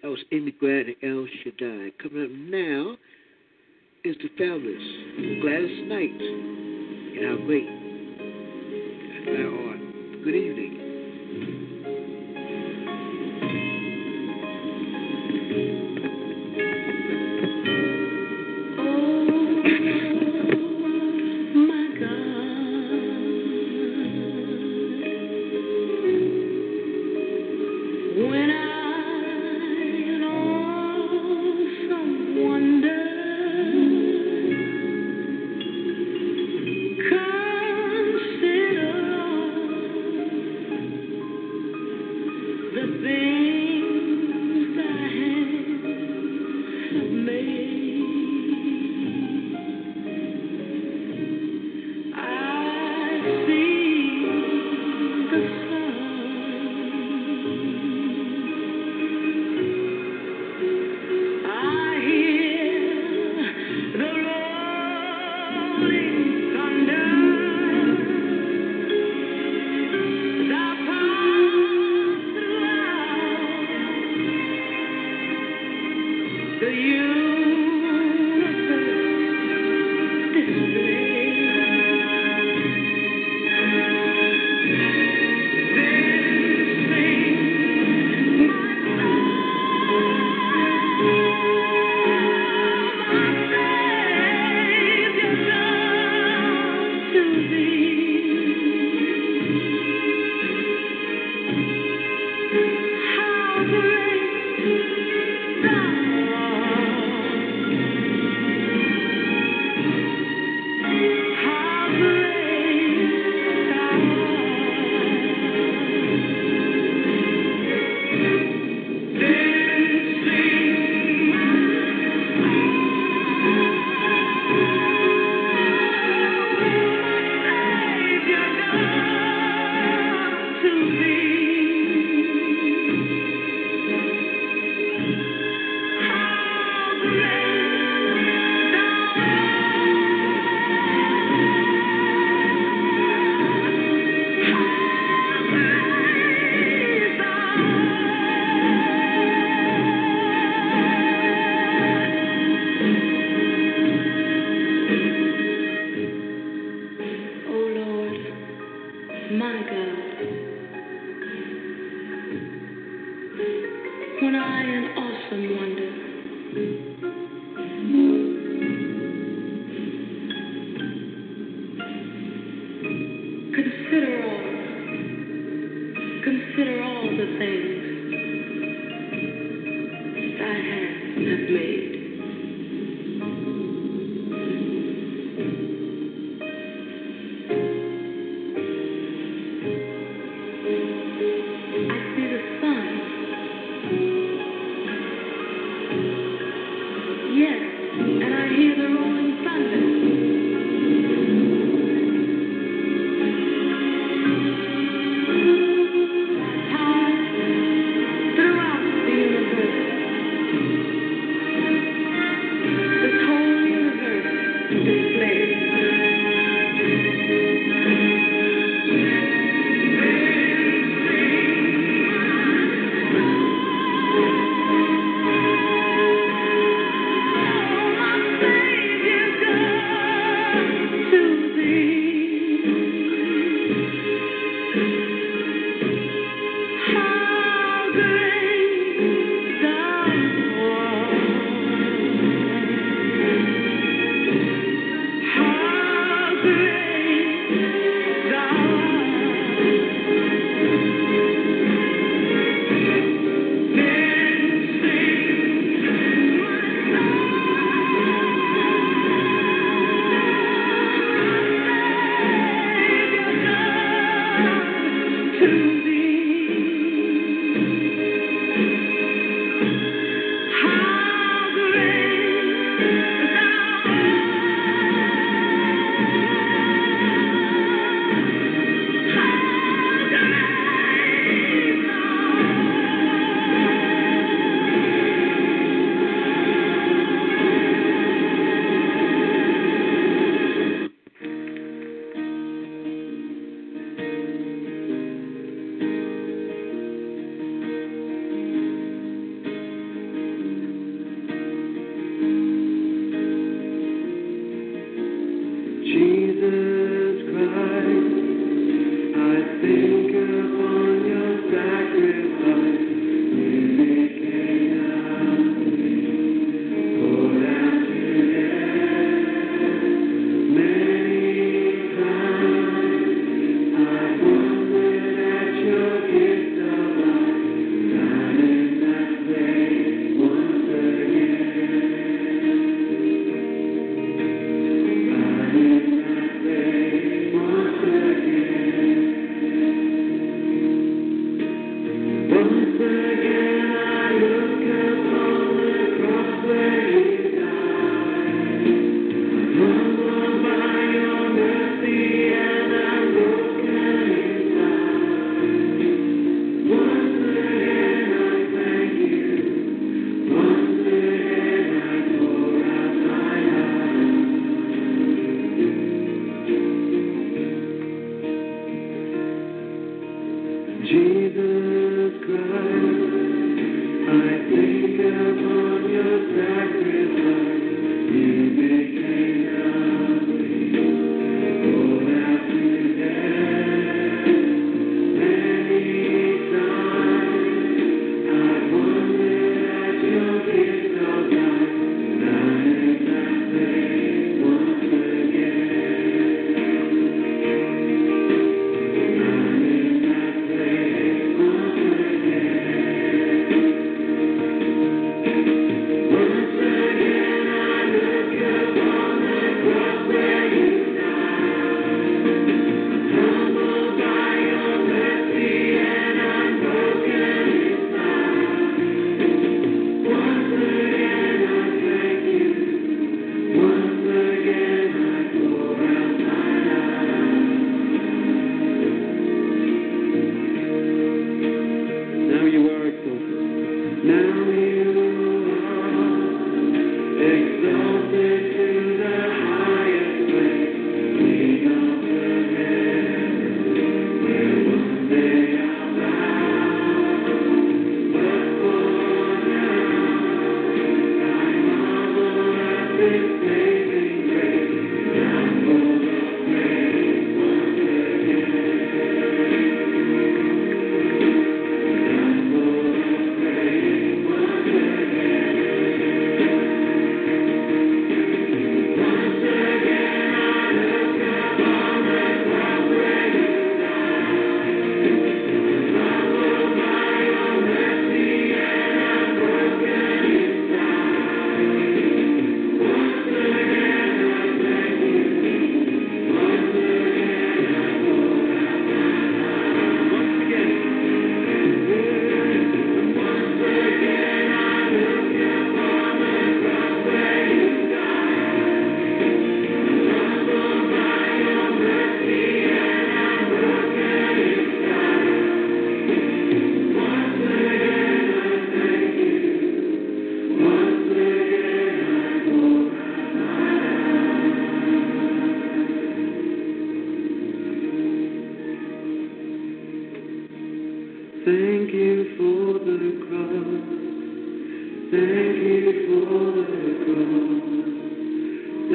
That 0.00 0.10
was 0.10 0.20
Amy 0.30 0.52
Grant 0.52 0.86
and 0.86 0.96
El 1.02 1.26
Shaddai. 1.42 1.90
Coming 2.00 2.22
up 2.22 2.30
now 2.30 2.96
is 4.04 4.14
The 4.22 4.28
Fabulous, 4.38 4.80
Gladys 5.42 5.88
Knight, 5.88 6.20
and 7.16 7.26
our 7.26 7.36
great 7.46 7.68
our 9.28 9.50
art. 9.70 9.80
Good 10.22 10.36
evening. 10.36 10.74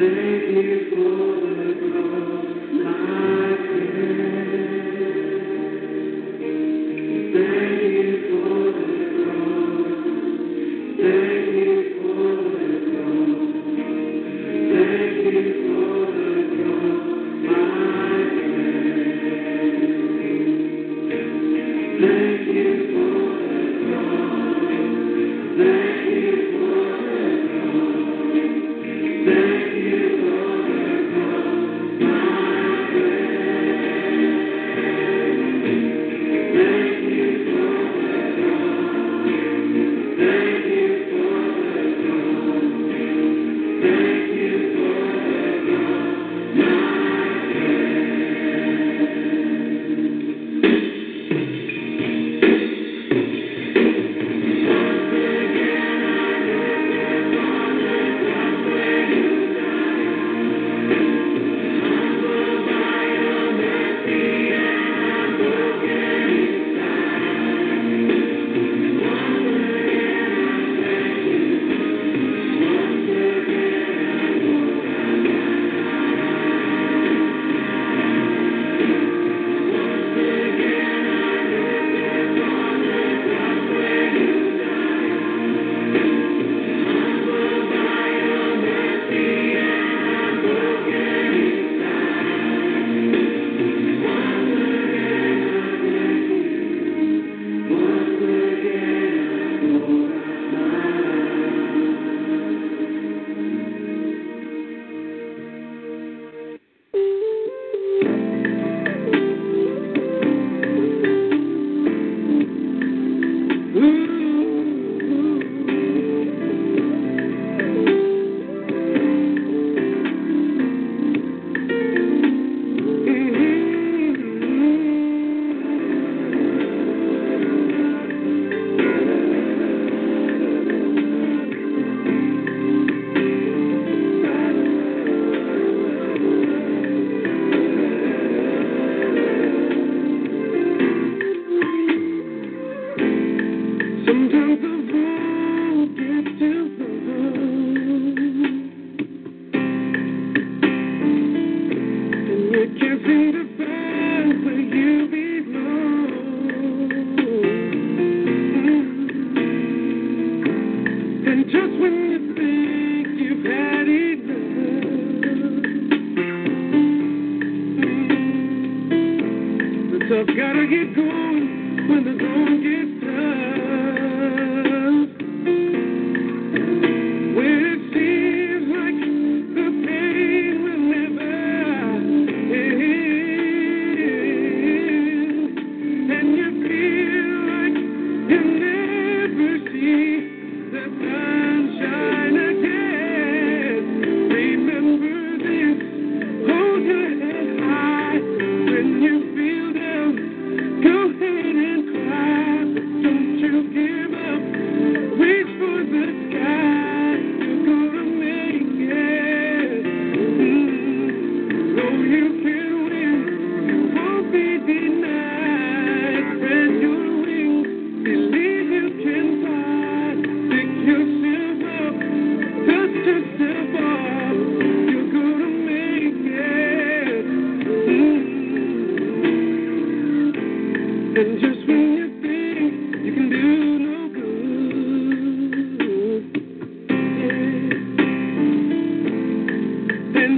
Thank 0.02 0.16
you. 0.16 0.72
for 0.90 0.98
the 0.98 2.31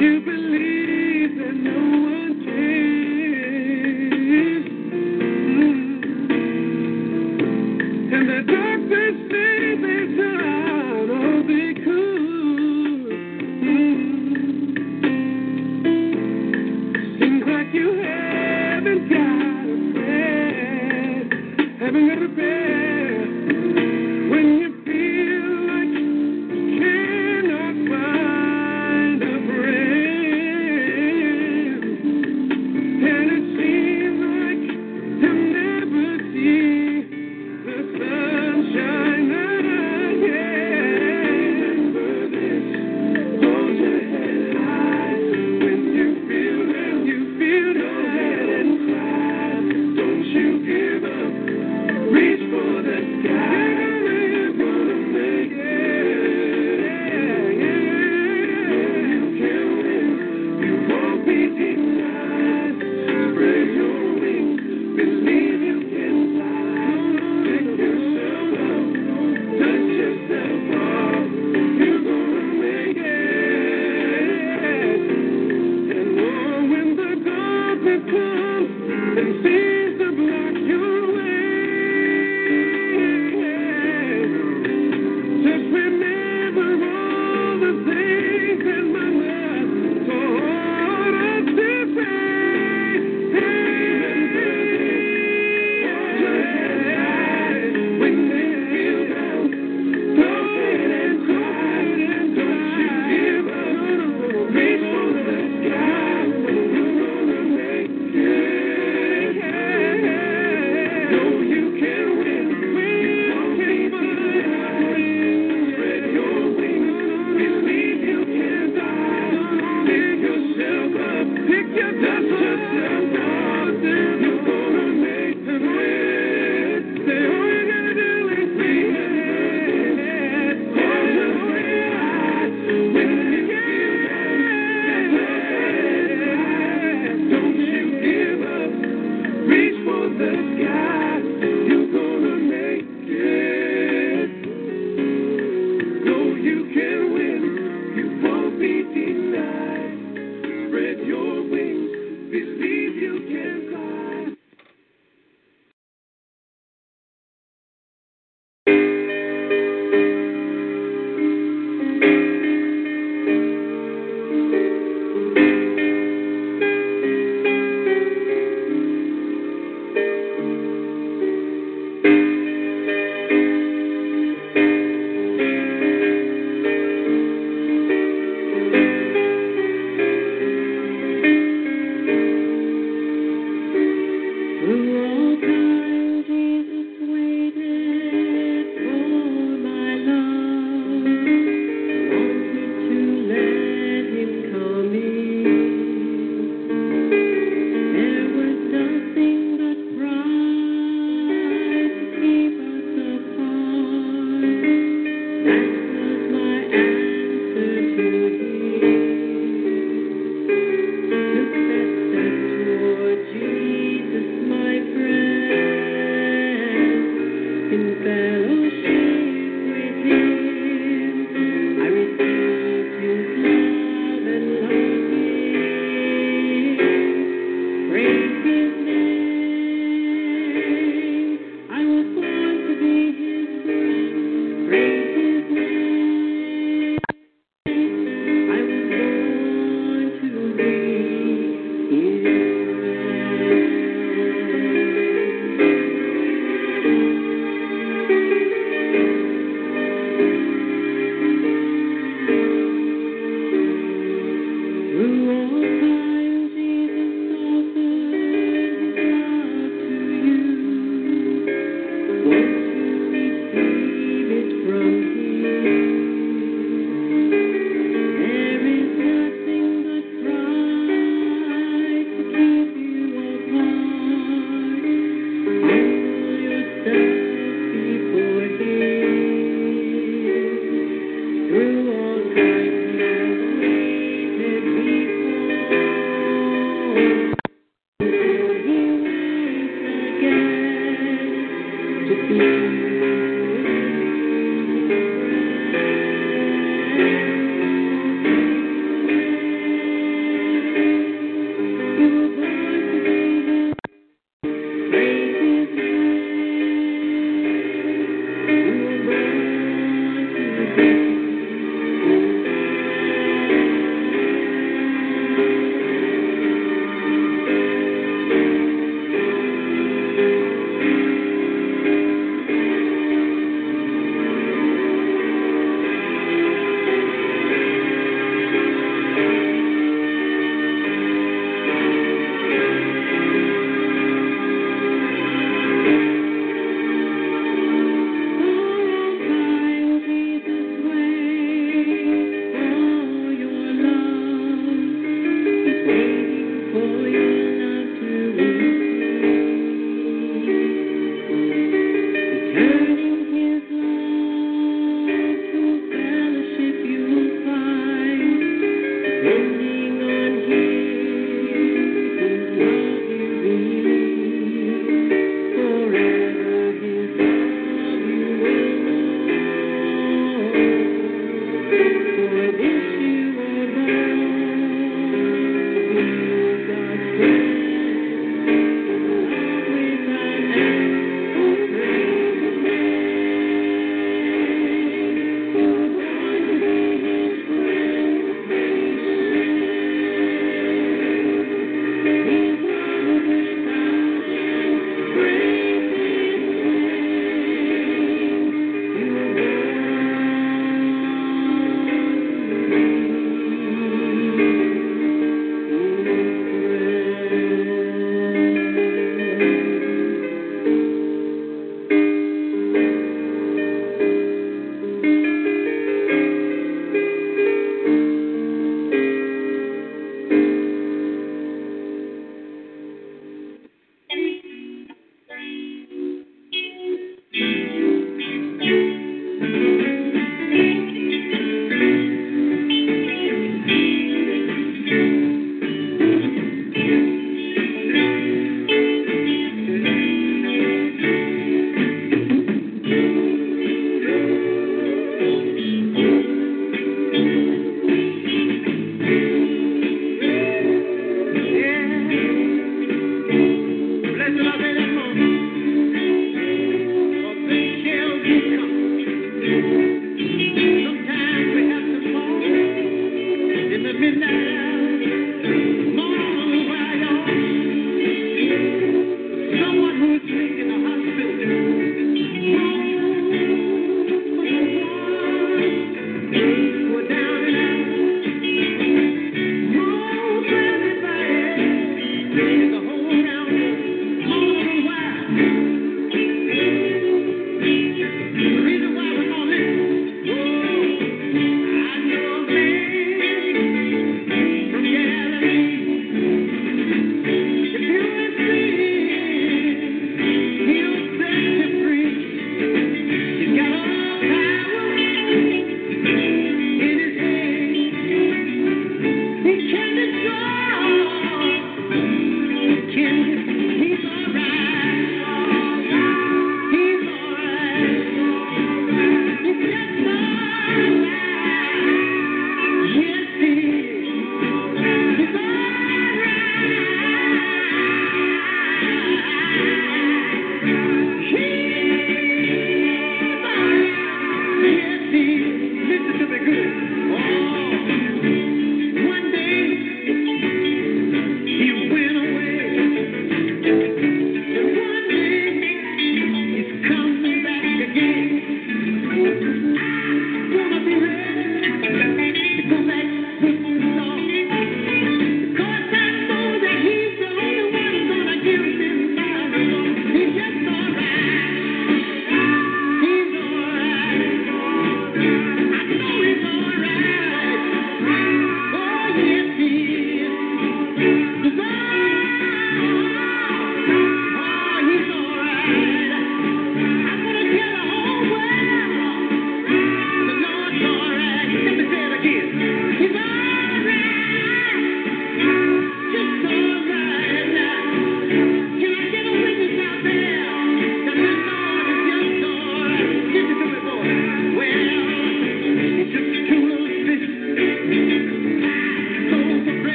yeah. 0.00 0.29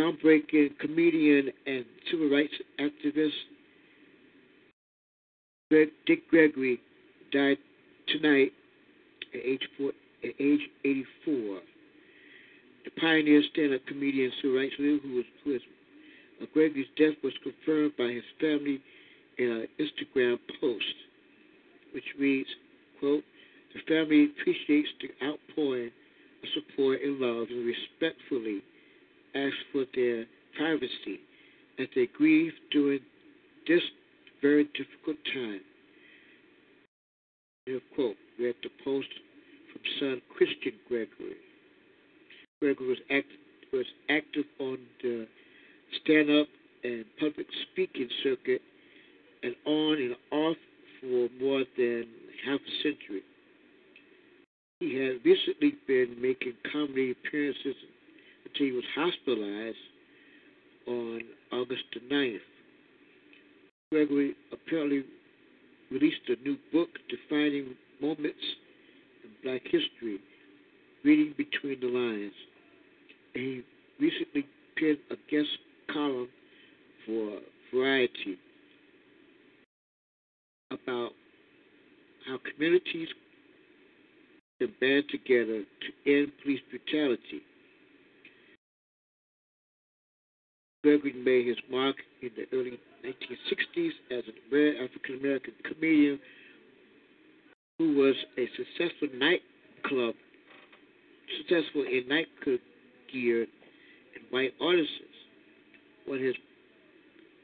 Groundbreaking 0.00 0.78
comedian 0.78 1.50
and 1.66 1.84
civil 2.10 2.30
rights 2.30 2.54
activist 2.78 3.30
Greg, 5.70 5.88
Dick 6.06 6.28
Gregory 6.28 6.80
died 7.32 7.58
tonight 8.08 8.52
at 9.32 9.40
age, 9.40 9.62
four, 9.78 9.90
at 10.24 10.30
age 10.40 10.60
84. 10.84 11.60
The 12.84 12.90
pioneer 13.00 13.42
stand-up 13.52 13.86
comedian 13.86 14.32
civil 14.42 14.56
rights 14.56 14.74
leader 14.80 14.98
who 15.02 15.14
was, 15.16 15.24
who 15.44 15.52
was 15.52 15.60
uh, 16.42 16.46
Gregory's 16.52 16.86
death 16.96 17.14
was 17.22 17.32
confirmed 17.44 17.92
by 17.96 18.10
his 18.10 18.24
family 18.40 18.80
in 19.38 19.50
an 19.50 19.68
Instagram 19.78 20.38
post, 20.60 20.94
which 21.94 22.04
reads, 22.18 22.48
quote, 22.98 23.22
the 23.72 23.80
family 23.86 24.24
appreciates 24.24 24.88
the 25.00 25.24
outpouring 25.24 25.92
of 26.42 26.48
support 26.54 27.00
and 27.00 27.20
love 27.20 27.46
and 27.48 27.64
respectfully 27.64 28.62
asks 29.34 29.56
for 29.72 29.84
their 29.94 30.24
privacy 30.56 31.20
as 31.78 31.86
they 31.94 32.06
grieve 32.06 32.52
during 32.70 33.00
this 33.66 33.82
very 34.42 34.64
difficult 34.64 35.16
time. 35.32 35.60
End 37.68 37.80
quote. 37.94 38.16
Read 38.38 38.54
the 38.62 38.70
post 38.84 39.08
from 39.72 39.82
son 39.98 40.22
Christian 40.36 40.72
Gregory. 40.88 41.36
Gregory 42.60 42.88
was, 42.88 42.98
act, 43.10 43.28
was 43.72 43.86
active 44.08 44.44
on 44.58 44.78
the 45.02 45.26
stand 46.02 46.30
up 46.30 46.48
and 46.84 47.04
public 47.18 47.46
speaking 47.70 48.08
circuit 48.22 48.62
and 49.42 49.54
on 49.66 49.94
and 49.94 50.16
off 50.30 50.56
for 51.00 51.28
more 51.40 51.64
than 51.76 52.04
half 52.46 52.60
a 52.60 52.82
century. 52.82 53.22
He 54.80 54.94
had 54.94 55.24
recently 55.24 55.74
been 55.86 56.16
making 56.20 56.54
comedy 56.72 57.12
appearances 57.12 57.76
he 58.56 58.72
was 58.72 58.84
hospitalized 58.94 59.76
on 60.86 61.20
August 61.52 61.84
the 61.94 62.00
9th. 62.14 62.38
Gregory 63.90 64.34
apparently 64.52 65.04
released 65.90 66.20
a 66.28 66.36
new 66.46 66.56
book 66.72 66.88
defining 67.08 67.74
moments 68.00 68.38
in 69.24 69.30
black 69.42 69.62
history, 69.64 70.20
reading 71.04 71.34
between 71.36 71.80
the 71.80 71.86
lines. 71.86 72.32
And 73.34 73.44
he 73.44 73.62
recently 73.98 74.46
penned 74.78 74.98
a 75.10 75.16
guest 75.30 75.48
column 75.92 76.28
for 77.06 77.38
Variety 77.72 78.36
about 80.72 81.10
how 82.26 82.38
communities 82.52 83.08
can 84.58 84.72
band 84.80 85.04
together 85.08 85.62
to 85.62 86.12
end 86.12 86.32
police 86.42 86.60
brutality. 86.68 87.42
Gregory 90.82 91.12
made 91.12 91.46
his 91.46 91.58
mark 91.70 91.96
in 92.22 92.30
the 92.36 92.46
early 92.56 92.78
1960s 93.04 93.90
as 94.10 94.24
a 94.28 94.54
rare 94.54 94.82
African 94.82 95.16
American 95.16 95.52
comedian 95.62 96.18
who 97.78 97.94
was 97.96 98.14
a 98.38 98.48
successful 98.56 99.08
nightclub, 99.14 100.14
successful 101.38 101.82
in 101.82 102.08
nightclub 102.08 102.60
gear 103.12 103.42
and 103.42 104.24
white 104.30 104.54
artists. 104.60 104.94
When 106.06 106.22
his 106.22 106.34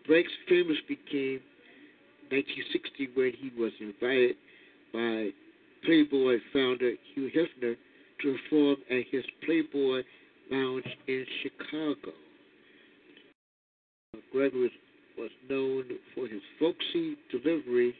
breaks 0.06 0.32
famous 0.48 0.78
became 0.88 1.40
1960 2.30 3.10
when 3.14 3.32
he 3.38 3.52
was 3.60 3.72
invited 3.80 4.36
by 4.92 5.30
Playboy 5.84 6.38
founder 6.52 6.92
Hugh 7.14 7.30
Hefner 7.30 7.76
to 8.22 8.36
perform 8.36 8.76
at 8.90 9.04
his 9.10 9.24
Playboy 9.44 10.02
Lounge 10.50 10.86
in 11.06 11.26
Chicago. 11.42 12.12
Gregory 14.36 14.70
was 15.16 15.30
known 15.48 15.84
for 16.14 16.28
his 16.28 16.42
folksy 16.60 17.16
delivery 17.30 17.94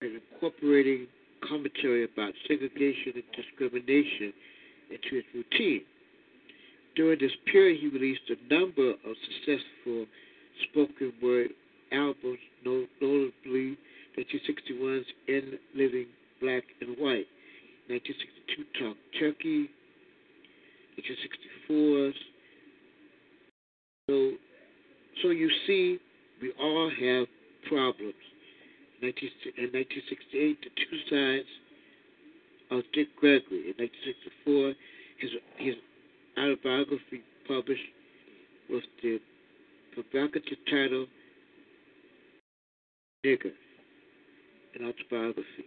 and 0.00 0.20
incorporating 0.32 1.06
commentary 1.48 2.02
about 2.02 2.32
segregation 2.48 3.12
and 3.14 3.22
discrimination 3.36 4.32
into 4.90 5.14
his 5.14 5.24
routine. 5.32 5.82
During 6.96 7.20
this 7.20 7.30
period, 7.52 7.78
he 7.80 7.86
released 7.86 8.22
a 8.28 8.52
number 8.52 8.90
of 8.90 9.16
successful 9.46 10.06
spoken 10.68 11.12
word 11.22 11.50
albums, 11.92 12.40
notably 12.64 13.78
1961's 14.18 15.06
In 15.28 15.60
Living 15.76 16.06
Black 16.40 16.64
and 16.80 16.98
White, 16.98 17.28
1962 17.86 18.64
Talk 18.80 18.96
Turkey, 19.16 19.70
1964's 20.98 22.16
So, 24.08 24.32
so 25.22 25.30
You 25.30 25.50
See, 25.66 25.98
We 26.40 26.52
All 26.60 26.90
Have 26.90 27.26
Problems. 27.68 28.14
In 29.02 29.08
1968, 29.08 30.58
The 30.60 30.70
Two 30.76 30.98
Sides 31.10 31.48
of 32.70 32.82
Dick 32.92 33.08
Gregory. 33.16 33.70
In 33.70 33.76
1964, 33.78 34.74
his, 35.18 35.30
his 35.58 35.74
autobiography 36.38 37.22
published 37.46 37.80
with 38.68 38.84
the 39.02 39.20
provocative 39.94 40.58
title 40.68 41.06
Nigger, 43.24 43.52
an 44.74 44.86
autobiography. 44.86 45.66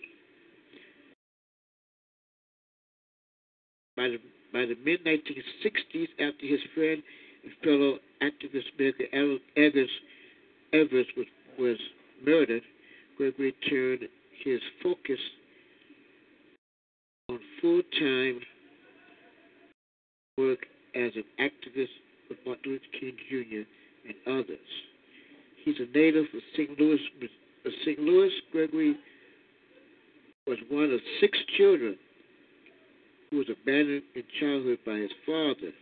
By 3.97 4.07
the, 4.09 4.17
by 4.53 4.61
the 4.61 4.77
mid 4.85 5.03
1960s, 5.03 6.07
after 6.19 6.45
his 6.45 6.59
friend 6.73 7.03
fellow 7.63 7.97
activist 8.21 8.65
Medgar 8.79 9.39
Evers, 9.57 9.89
Evers 10.73 11.07
was, 11.17 11.25
was 11.57 11.77
murdered, 12.25 12.63
Gregory 13.17 13.53
turned 13.69 14.01
his 14.43 14.59
focus 14.81 15.19
on 17.29 17.39
full 17.61 17.81
time 17.99 18.39
work 20.37 20.59
as 20.95 21.11
an 21.15 21.23
activist 21.39 21.89
with 22.29 22.37
Martin 22.45 22.71
Luther 22.71 22.85
King 22.99 23.15
Jr. 23.29 23.67
and 24.07 24.39
others. 24.39 24.57
He's 25.63 25.75
a 25.79 25.97
native 25.97 26.25
of 26.33 26.41
St. 26.53 26.79
Louis, 26.79 26.99
of 27.65 27.71
St. 27.83 27.99
Louis. 27.99 28.31
Gregory 28.51 28.95
was 30.47 30.57
one 30.69 30.91
of 30.91 30.99
six 31.19 31.37
children 31.57 31.97
who 33.29 33.37
was 33.37 33.47
abandoned 33.49 34.03
in 34.15 34.23
childhood 34.39 34.79
by 34.85 34.93
his 34.93 35.11
father. 35.25 35.73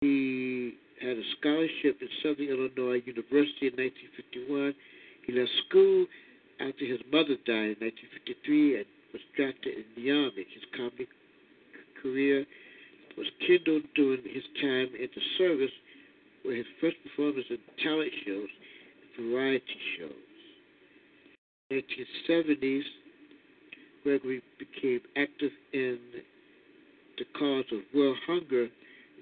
He 0.00 0.78
had 1.02 1.18
a 1.18 1.22
scholarship 1.38 2.00
at 2.00 2.08
Southern 2.22 2.48
Illinois 2.48 3.02
University 3.04 3.68
in 3.68 3.76
1951. 3.76 4.74
He 5.26 5.32
left 5.32 5.50
school 5.68 6.06
after 6.58 6.86
his 6.86 7.00
mother 7.12 7.36
died 7.44 7.76
in 7.76 7.84
1953 7.84 8.76
and 8.80 8.86
was 9.12 9.20
drafted 9.36 9.76
in 9.76 9.84
the 9.96 10.10
Army. 10.10 10.48
His 10.48 10.64
comedy 10.72 11.04
career 12.00 12.46
was 13.18 13.26
kindled 13.46 13.84
during 13.94 14.24
his 14.24 14.44
time 14.64 14.88
in 14.96 15.08
the 15.12 15.24
service, 15.36 15.74
where 16.44 16.56
his 16.56 16.70
first 16.80 16.96
performance 17.04 17.44
in 17.50 17.60
talent 17.84 18.12
shows 18.24 18.48
and 18.48 19.28
variety 19.28 19.80
shows. 20.00 20.32
In 21.68 21.82
the 21.84 22.56
1970s, 22.56 22.88
Gregory 24.02 24.40
became 24.58 25.00
active 25.14 25.52
in 25.74 25.98
the 27.18 27.24
cause 27.36 27.68
of 27.70 27.80
world 27.92 28.16
hunger 28.26 28.70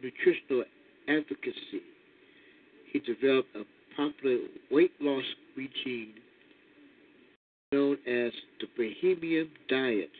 nutritional 0.02 0.64
advocacy. 1.08 1.82
He 2.92 3.00
developed 3.00 3.54
a 3.56 3.64
popular 3.96 4.38
weight 4.70 4.92
loss 5.00 5.24
regime 5.56 6.14
known 7.72 7.98
as 8.06 8.32
the 8.60 8.66
Bahamian 8.78 9.48
Diet, 9.68 10.10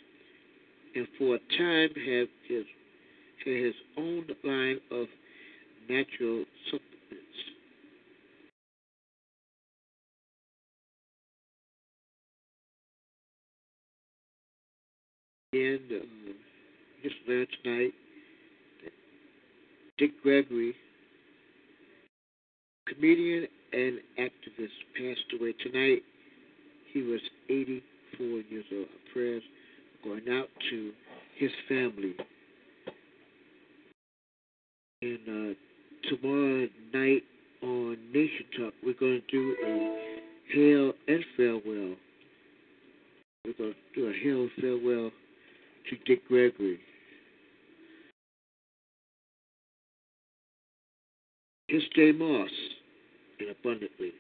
and 0.94 1.06
for 1.16 1.36
a 1.36 1.38
time 1.56 1.90
had 1.94 2.28
his 2.46 2.64
had 3.44 3.54
his 3.54 3.74
own 3.96 4.26
line 4.44 4.80
of 4.90 5.06
natural 5.88 6.44
supplements. 6.70 6.88
And 15.52 15.80
uh, 15.90 16.04
just 17.02 17.14
last 17.26 17.56
night, 17.64 17.92
Dick 19.98 20.12
Gregory, 20.22 20.74
comedian 22.86 23.48
and 23.72 23.98
activist, 24.18 24.78
passed 24.96 25.40
away 25.40 25.52
tonight. 25.60 26.02
He 26.92 27.02
was 27.02 27.20
84 27.50 28.26
years 28.48 28.64
old. 28.72 28.86
Prayers 29.12 29.42
going 30.04 30.22
out 30.30 30.48
to 30.70 30.92
his 31.36 31.50
family. 31.68 32.14
And 35.02 35.18
uh, 35.28 36.08
tomorrow 36.08 36.68
night 36.94 37.22
on 37.62 37.96
Nation 38.12 38.46
Talk, 38.56 38.74
we're 38.84 38.94
going 38.94 39.20
to 39.20 39.32
do 39.32 39.56
a 39.66 39.98
hail 40.54 40.92
and 41.08 41.24
farewell. 41.36 41.96
We're 43.44 43.52
going 43.58 43.74
to 43.74 44.00
do 44.00 44.08
a 44.08 44.12
hail 44.12 44.42
and 44.42 44.50
farewell 44.60 45.10
to 45.90 45.96
Dick 46.06 46.26
Gregory. 46.28 46.78
His 51.68 51.82
J. 51.94 52.12
Moss, 52.12 52.48
and 53.40 53.50
abundantly. 53.50 54.12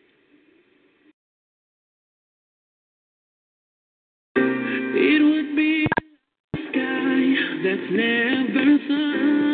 It 4.36 5.22
would 5.22 5.56
be 5.56 5.86
a 5.86 6.58
sky 6.68 7.60
that's 7.64 7.90
never 7.90 8.78
sunny. 8.86 9.47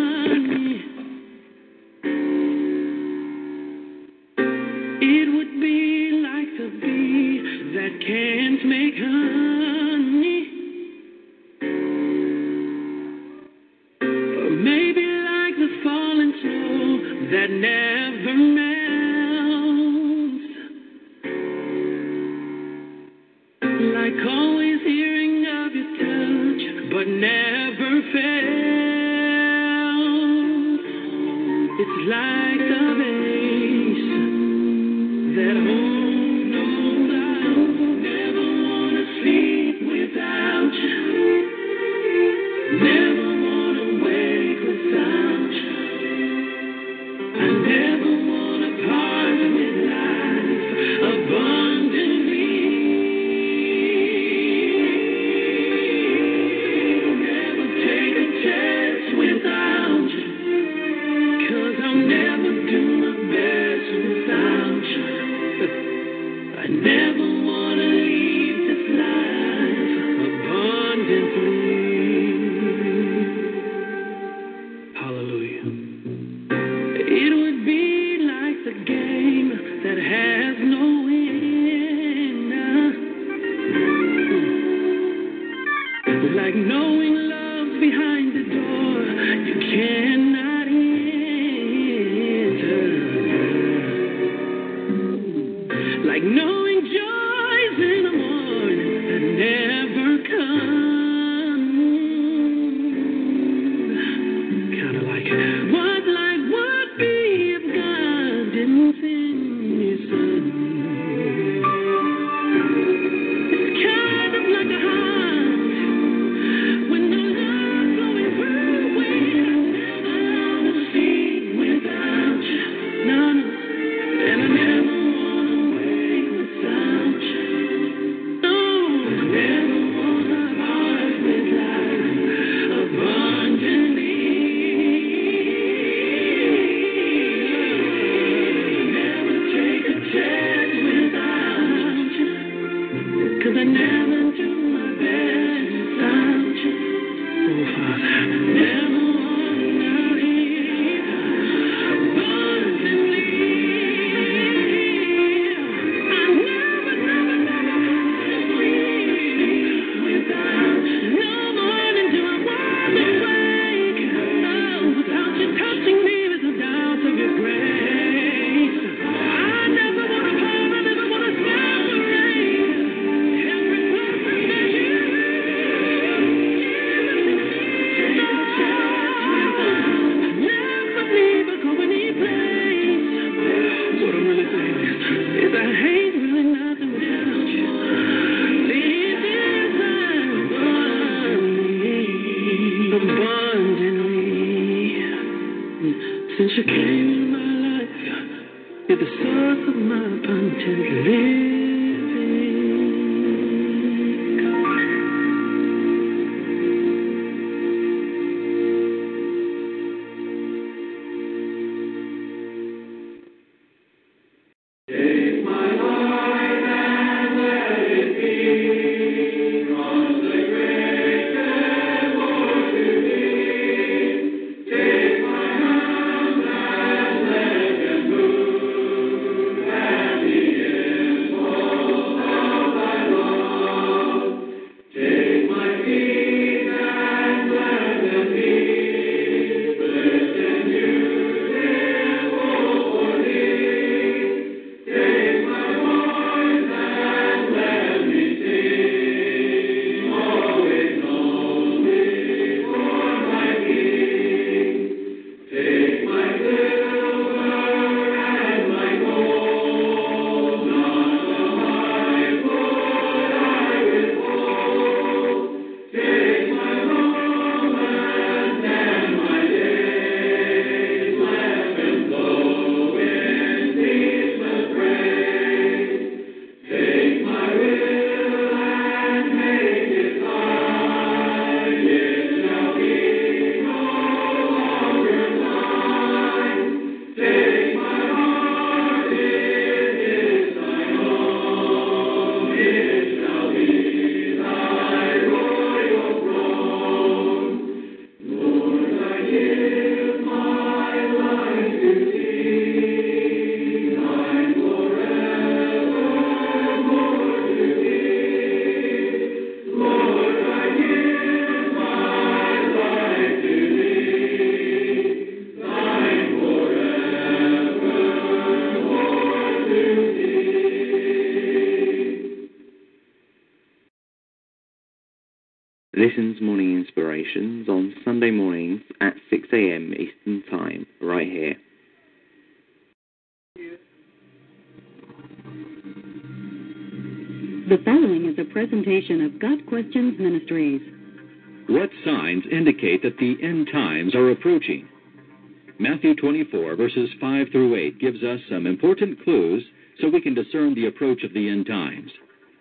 Some 348.55 348.67
important 348.67 349.23
clues 349.25 349.65
so 350.01 350.09
we 350.09 350.21
can 350.21 350.35
discern 350.35 350.75
the 350.75 350.87
approach 350.87 351.25
of 351.25 351.35
the 351.35 351.49
end 351.49 351.67
times. 351.67 352.11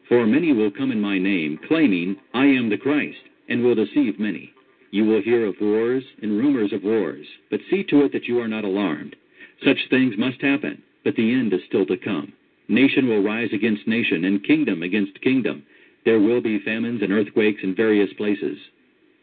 For 0.10 0.26
many 0.26 0.52
will 0.52 0.72
come 0.72 0.91
in 0.91 0.99
my 0.99 1.20
name, 1.20 1.60
claiming, 1.68 2.15
I 2.34 2.45
am 2.45 2.70
the 2.70 2.78
Christ, 2.78 3.20
and 3.48 3.64
will 3.64 3.76
deceive 3.76 4.20
many. 4.20 4.52
You 4.90 5.06
will 5.06 5.22
hear 5.22 5.45
of 5.45 5.56
wars 5.61 6.03
and 6.22 6.38
rumors 6.38 6.74
of 6.74 6.84
wars, 6.84 7.26
but 7.52 7.60
see 7.70 7.84
to 7.86 8.06
it 8.06 8.11
that 8.14 8.28
you 8.28 8.40
are 8.40 8.48
not 8.48 8.64
alarmed. 8.64 9.15
Such 9.64 9.78
things 9.90 10.15
must 10.18 10.41
happen, 10.41 10.82
but 11.03 11.15
the 11.15 11.32
end 11.32 11.53
is 11.53 11.61
still 11.68 11.86
to 11.86 11.98
come. 11.98 12.34
Nation 12.68 13.07
will 13.07 13.22
rise 13.22 13.49
against 13.53 13.88
nation, 13.88 14.26
and 14.26 14.44
kingdom 14.44 14.82
against 14.82 15.22
kingdom. 15.22 15.64
There 16.06 16.20
will 16.20 16.41
be 16.41 16.60
famines 16.60 17.02
and 17.03 17.11
earthquakes 17.11 17.61
in 17.61 17.76
various 17.76 18.11
places. 18.14 18.57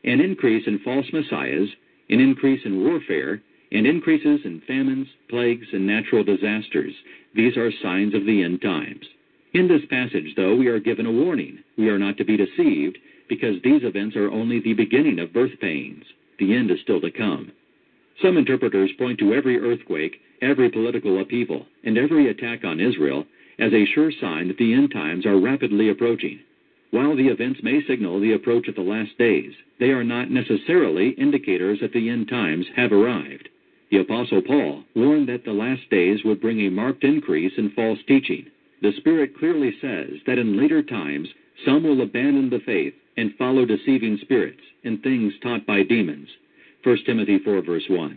An 0.05 0.21
increase 0.21 0.67
in 0.67 0.79
false 0.81 1.07
messiahs, 1.13 1.69
an 2.09 2.21
increase 2.21 2.61
in 2.65 2.85
warfare, 2.85 3.43
and 3.73 3.87
increases 3.87 4.41
in 4.45 4.61
famines, 4.67 5.07
plagues, 5.29 5.67
and 5.73 5.87
natural 5.87 6.25
disasters. 6.25 6.93
These 7.35 7.57
are 7.57 7.71
signs 7.83 8.15
of 8.15 8.27
the 8.27 8.43
end 8.43 8.63
times. 8.63 9.07
In 9.55 9.69
this 9.69 9.83
passage, 9.89 10.35
though, 10.37 10.57
we 10.57 10.67
are 10.67 10.81
given 10.81 11.07
a 11.07 11.13
warning. 11.13 11.59
We 11.79 11.89
are 11.89 11.99
not 11.99 12.17
to 12.17 12.25
be 12.25 12.37
deceived, 12.37 12.99
because 13.29 13.63
these 13.63 13.85
events 13.85 14.17
are 14.17 14.31
only 14.31 14.61
the 14.61 14.75
beginning 14.75 15.21
of 15.21 15.33
birth 15.33 15.53
pains. 15.61 16.05
The 16.41 16.55
end 16.55 16.71
is 16.71 16.81
still 16.83 17.01
to 17.01 17.11
come. 17.13 17.53
Some 18.23 18.37
interpreters 18.37 18.91
point 18.99 19.19
to 19.21 19.35
every 19.35 19.59
earthquake, 19.59 20.21
every 20.43 20.69
political 20.69 21.21
upheaval, 21.21 21.67
and 21.85 21.97
every 21.97 22.29
attack 22.29 22.65
on 22.65 22.81
Israel 22.81 23.25
as 23.61 23.73
a 23.73 23.87
sure 23.87 24.11
sign 24.21 24.49
that 24.49 24.59
the 24.59 24.75
end 24.75 24.91
times 24.91 25.27
are 25.27 25.39
rapidly 25.39 25.91
approaching. 25.91 26.41
While 26.91 27.15
the 27.15 27.29
events 27.51 27.65
may 27.65 27.85
signal 27.89 28.21
the 28.21 28.35
approach 28.35 28.69
of 28.69 28.77
the 28.77 28.81
last 28.81 29.19
days, 29.19 29.53
they 29.81 29.91
are 29.91 30.05
not 30.05 30.31
necessarily 30.31 31.11
indicators 31.19 31.81
that 31.81 31.93
the 31.93 32.09
end 32.09 32.29
times 32.29 32.65
have 32.77 32.93
arrived. 32.93 33.49
The 33.91 33.99
Apostle 33.99 34.41
Paul 34.41 34.85
warned 34.95 35.29
that 35.29 35.45
the 35.45 35.53
last 35.53 35.83
days 35.91 36.21
would 36.25 36.41
bring 36.41 36.61
a 36.61 36.71
marked 36.71 37.03
increase 37.03 37.53
in 37.57 37.73
false 37.73 37.99
teaching. 38.07 38.47
The 38.83 38.93
Spirit 38.99 39.37
clearly 39.37 39.75
says 39.81 40.21
that 40.27 40.39
in 40.39 40.57
later 40.57 40.81
times 40.81 41.29
some 41.65 41.83
will 41.83 42.03
abandon 42.03 42.51
the 42.51 42.61
faith 42.65 42.95
and 43.17 43.35
follow 43.35 43.67
deceiving 43.67 44.19
spirits 44.23 44.63
and 44.85 45.03
things 45.03 45.33
taught 45.43 45.67
by 45.67 45.83
demons. 45.83 46.29
1 46.85 46.99
Timothy 47.05 47.41
4, 47.45 47.63
verse 47.63 47.89
1. 47.89 48.17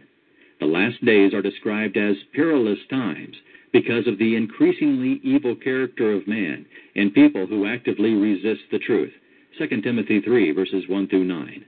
The 0.60 0.65
last 0.68 1.03
days 1.03 1.34
are 1.34 1.41
described 1.41 1.97
as 1.97 2.18
perilous 2.35 2.80
times 2.88 3.35
because 3.72 4.05
of 4.05 4.19
the 4.19 4.35
increasingly 4.35 5.19
evil 5.23 5.55
character 5.55 6.11
of 6.14 6.27
man 6.27 6.68
and 6.95 7.15
people 7.15 7.47
who 7.47 7.65
actively 7.65 8.14
resist 8.14 8.61
the 8.72 8.77
truth. 8.77 9.11
2 9.58 9.82
Timothy 9.82 10.20
3, 10.20 10.52
verses 10.52 10.84
1 10.88 11.08
through 11.08 11.26
9. 11.26 11.66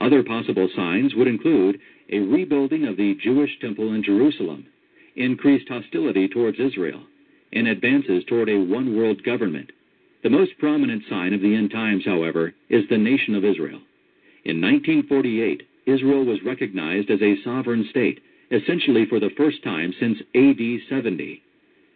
Other 0.00 0.22
possible 0.22 0.68
signs 0.74 1.14
would 1.14 1.26
include 1.26 1.78
a 2.10 2.20
rebuilding 2.20 2.86
of 2.86 2.96
the 2.96 3.14
Jewish 3.22 3.50
temple 3.60 3.92
in 3.92 4.02
Jerusalem, 4.02 4.66
increased 5.14 5.68
hostility 5.68 6.26
towards 6.26 6.58
Israel, 6.58 7.02
and 7.52 7.68
advances 7.68 8.24
toward 8.24 8.48
a 8.48 8.58
one 8.58 8.96
world 8.96 9.22
government. 9.24 9.72
The 10.22 10.30
most 10.30 10.58
prominent 10.58 11.02
sign 11.08 11.34
of 11.34 11.42
the 11.42 11.54
end 11.54 11.70
times, 11.70 12.04
however, 12.04 12.54
is 12.70 12.84
the 12.88 12.98
nation 12.98 13.34
of 13.34 13.44
Israel. 13.44 13.80
In 14.44 14.60
1948, 14.60 15.62
Israel 15.86 16.24
was 16.24 16.42
recognized 16.44 17.10
as 17.10 17.20
a 17.20 17.42
sovereign 17.42 17.86
state, 17.90 18.20
essentially 18.50 19.04
for 19.06 19.20
the 19.20 19.30
first 19.36 19.62
time 19.62 19.92
since 20.00 20.18
AD 20.34 20.60
70. 20.88 21.42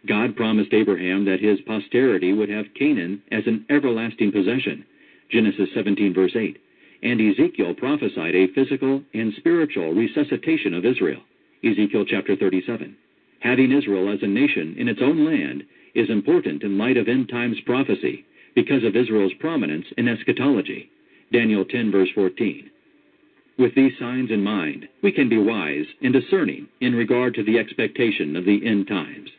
God 0.07 0.35
promised 0.35 0.73
Abraham 0.73 1.25
that 1.25 1.39
his 1.39 1.61
posterity 1.61 2.33
would 2.33 2.49
have 2.49 2.73
Canaan 2.73 3.21
as 3.31 3.43
an 3.47 3.65
everlasting 3.69 4.31
possession, 4.31 4.85
Genesis 5.31 5.69
17, 5.73 6.13
verse 6.13 6.35
8, 6.35 6.57
and 7.03 7.21
Ezekiel 7.21 7.73
prophesied 7.73 8.35
a 8.35 8.47
physical 8.53 9.01
and 9.13 9.33
spiritual 9.37 9.93
resuscitation 9.93 10.73
of 10.73 10.85
Israel, 10.85 11.21
Ezekiel 11.63 12.05
chapter 12.05 12.35
37. 12.35 12.95
Having 13.39 13.71
Israel 13.71 14.11
as 14.11 14.19
a 14.21 14.27
nation 14.27 14.75
in 14.77 14.87
its 14.87 14.99
own 15.01 15.25
land 15.25 15.63
is 15.95 16.09
important 16.09 16.63
in 16.63 16.77
light 16.77 16.97
of 16.97 17.07
end 17.07 17.29
times 17.29 17.57
prophecy 17.65 18.25
because 18.55 18.83
of 18.83 18.95
Israel's 18.95 19.33
prominence 19.39 19.85
in 19.97 20.07
eschatology, 20.07 20.89
Daniel 21.31 21.65
10, 21.65 21.91
verse 21.91 22.09
14. 22.13 22.69
With 23.57 23.73
these 23.75 23.93
signs 23.99 24.31
in 24.31 24.43
mind, 24.43 24.87
we 25.01 25.11
can 25.11 25.29
be 25.29 25.37
wise 25.37 25.85
and 26.01 26.13
discerning 26.13 26.67
in 26.81 26.93
regard 26.93 27.35
to 27.35 27.43
the 27.43 27.57
expectation 27.57 28.35
of 28.35 28.45
the 28.45 28.65
end 28.65 28.87
times. 28.87 29.29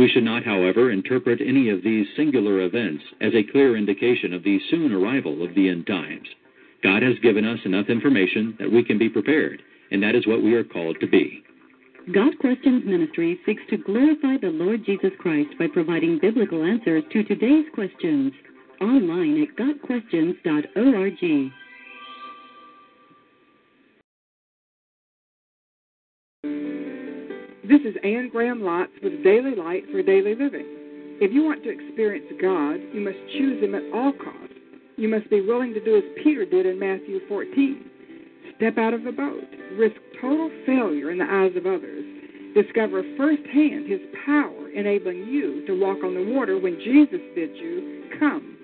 We 0.00 0.08
should 0.08 0.24
not, 0.24 0.44
however, 0.44 0.90
interpret 0.90 1.42
any 1.42 1.68
of 1.68 1.82
these 1.82 2.06
singular 2.16 2.62
events 2.62 3.04
as 3.20 3.34
a 3.34 3.42
clear 3.42 3.76
indication 3.76 4.32
of 4.32 4.42
the 4.42 4.58
soon 4.70 4.94
arrival 4.94 5.44
of 5.44 5.54
the 5.54 5.68
end 5.68 5.86
times. 5.86 6.26
God 6.82 7.02
has 7.02 7.18
given 7.18 7.44
us 7.44 7.58
enough 7.66 7.90
information 7.90 8.56
that 8.58 8.72
we 8.72 8.82
can 8.82 8.96
be 8.96 9.10
prepared, 9.10 9.60
and 9.90 10.02
that 10.02 10.14
is 10.14 10.26
what 10.26 10.42
we 10.42 10.54
are 10.54 10.64
called 10.64 10.96
to 11.00 11.06
be. 11.06 11.44
Got 12.14 12.38
Questions 12.38 12.82
Ministry 12.86 13.38
seeks 13.44 13.60
to 13.68 13.76
glorify 13.76 14.38
the 14.40 14.48
Lord 14.48 14.86
Jesus 14.86 15.12
Christ 15.18 15.50
by 15.58 15.66
providing 15.66 16.18
biblical 16.18 16.64
answers 16.64 17.04
to 17.12 17.22
today's 17.22 17.66
questions. 17.74 18.32
Online 18.80 19.42
at 19.42 19.54
GotQuestions.org. 19.58 21.52
This 27.70 27.82
is 27.86 27.94
Anne 28.02 28.30
Graham 28.32 28.62
Lotz 28.62 28.90
with 29.00 29.22
Daily 29.22 29.54
Light 29.54 29.84
for 29.92 30.02
Daily 30.02 30.34
Living. 30.34 30.66
If 31.22 31.30
you 31.30 31.44
want 31.44 31.62
to 31.62 31.70
experience 31.70 32.26
God, 32.42 32.82
you 32.90 32.98
must 32.98 33.22
choose 33.30 33.62
Him 33.62 33.78
at 33.78 33.86
all 33.94 34.10
costs. 34.10 34.58
You 34.96 35.06
must 35.06 35.30
be 35.30 35.40
willing 35.40 35.72
to 35.74 35.84
do 35.84 35.94
as 35.94 36.02
Peter 36.18 36.44
did 36.44 36.66
in 36.66 36.80
Matthew 36.80 37.20
14 37.28 38.58
step 38.58 38.76
out 38.76 38.92
of 38.92 39.04
the 39.04 39.14
boat, 39.14 39.46
risk 39.78 39.94
total 40.20 40.50
failure 40.66 41.14
in 41.14 41.18
the 41.22 41.30
eyes 41.30 41.54
of 41.54 41.62
others, 41.62 42.02
discover 42.58 43.06
firsthand 43.14 43.86
His 43.86 44.02
power 44.26 44.74
enabling 44.74 45.30
you 45.30 45.64
to 45.70 45.78
walk 45.78 46.02
on 46.02 46.18
the 46.18 46.26
water 46.34 46.58
when 46.58 46.74
Jesus 46.82 47.22
bids 47.38 47.54
you 47.54 48.10
come. 48.18 48.58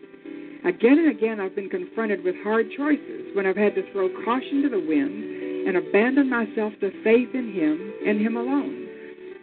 Again 0.67 0.99
and 0.99 1.15
again, 1.15 1.39
I've 1.39 1.55
been 1.55 1.71
confronted 1.71 2.25
with 2.25 2.35
hard 2.43 2.67
choices 2.77 3.31
when 3.39 3.47
I've 3.47 3.55
had 3.55 3.79
to 3.79 3.87
throw 3.93 4.11
caution 4.27 4.67
to 4.67 4.69
the 4.69 4.83
wind 4.83 5.71
and 5.71 5.79
abandon 5.79 6.29
myself 6.29 6.75
to 6.83 6.91
faith 7.07 7.31
in 7.39 7.55
Him 7.55 7.95
and 8.03 8.19
Him 8.19 8.37
alone 8.37 8.86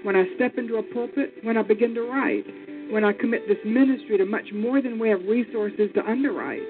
when 0.03 0.15
I 0.15 0.25
step 0.35 0.57
into 0.57 0.77
a 0.77 0.83
pulpit, 0.83 1.33
when 1.43 1.57
I 1.57 1.63
begin 1.63 1.93
to 1.95 2.01
write, 2.01 2.45
when 2.91 3.03
I 3.03 3.13
commit 3.13 3.47
this 3.47 3.57
ministry 3.65 4.17
to 4.17 4.25
much 4.25 4.51
more 4.53 4.81
than 4.81 4.99
we 4.99 5.09
have 5.09 5.21
resources 5.23 5.89
to 5.95 6.05
underwrite. 6.05 6.61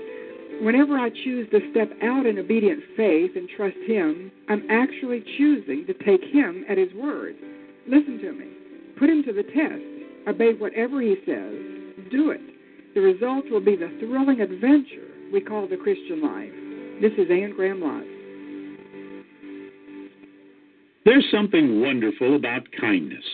Whenever 0.62 0.98
I 0.98 1.10
choose 1.10 1.50
to 1.50 1.60
step 1.72 1.90
out 2.04 2.26
in 2.26 2.38
obedient 2.38 2.84
faith 2.96 3.32
and 3.36 3.50
trust 3.58 3.76
Him, 3.88 4.32
I'm 4.48 4.64
actually 4.70 5.24
choosing 5.38 5.86
to 5.88 5.94
take 6.06 6.24
Him 6.32 6.64
at 6.70 6.78
His 6.78 6.94
word. 6.94 7.36
Listen 7.88 8.20
to 8.20 8.32
me. 8.32 8.48
Put 9.00 9.10
Him 9.10 9.24
to 9.24 9.34
the 9.34 9.44
test. 9.44 9.84
Obey 10.28 10.54
whatever 10.54 11.02
He 11.02 11.16
says. 11.26 12.08
Do 12.12 12.32
it. 12.32 12.42
The 12.94 13.02
result 13.02 13.50
will 13.50 13.64
be 13.66 13.76
the 13.76 13.90
thrilling 14.00 14.42
adventure 14.42 15.10
we 15.34 15.42
call 15.42 15.68
the 15.68 15.78
Christian 15.78 16.22
life. 16.22 16.54
This 17.02 17.12
is 17.18 17.30
Anne 17.32 17.54
Graham 17.56 17.82
Lotz. 17.82 18.13
There's 21.06 21.26
something 21.32 21.82
wonderful 21.82 22.36
about 22.36 22.64
kindness. 22.80 23.26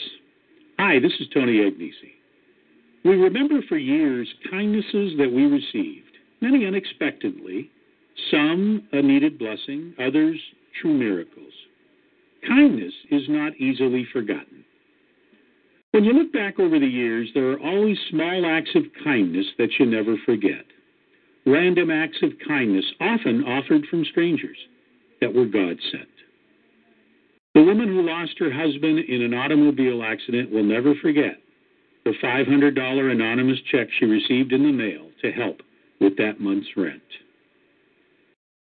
Hi, 0.79 0.99
this 0.99 1.11
is 1.19 1.27
Tony 1.31 1.57
Agnesi. 1.59 2.13
We 3.05 3.15
remember 3.15 3.61
for 3.69 3.77
years 3.77 4.27
kindnesses 4.49 5.13
that 5.19 5.31
we 5.31 5.43
received, 5.43 6.17
many 6.41 6.65
unexpectedly, 6.65 7.69
some 8.31 8.87
a 8.91 9.01
needed 9.03 9.37
blessing, 9.37 9.93
others 10.03 10.39
true 10.81 10.95
miracles. 10.95 11.53
Kindness 12.47 12.93
is 13.11 13.23
not 13.29 13.55
easily 13.57 14.07
forgotten. 14.11 14.65
When 15.91 16.03
you 16.03 16.13
look 16.13 16.33
back 16.33 16.59
over 16.59 16.79
the 16.79 16.87
years, 16.87 17.29
there 17.35 17.51
are 17.51 17.59
always 17.59 17.97
small 18.09 18.45
acts 18.47 18.71
of 18.73 18.83
kindness 19.03 19.45
that 19.59 19.69
you 19.79 19.85
never 19.85 20.15
forget. 20.25 20.65
Random 21.45 21.91
acts 21.91 22.17
of 22.23 22.31
kindness, 22.47 22.85
often 22.99 23.43
offered 23.43 23.85
from 23.89 24.05
strangers, 24.05 24.57
that 25.21 25.33
were 25.33 25.45
God 25.45 25.77
sent. 25.91 26.07
The 27.55 27.63
woman 27.63 27.87
who 27.87 28.01
lost 28.01 28.37
her 28.39 28.51
husband 28.51 28.99
in 28.99 29.21
an 29.21 29.33
automobile 29.33 30.03
accident 30.03 30.51
will 30.51 30.63
never 30.63 30.93
forget 30.95 31.37
the 32.05 32.13
$500 32.23 33.11
anonymous 33.11 33.59
check 33.71 33.87
she 33.97 34.05
received 34.05 34.53
in 34.53 34.63
the 34.63 34.71
mail 34.71 35.09
to 35.21 35.31
help 35.31 35.61
with 35.99 36.15
that 36.17 36.39
month's 36.39 36.69
rent. 36.77 37.01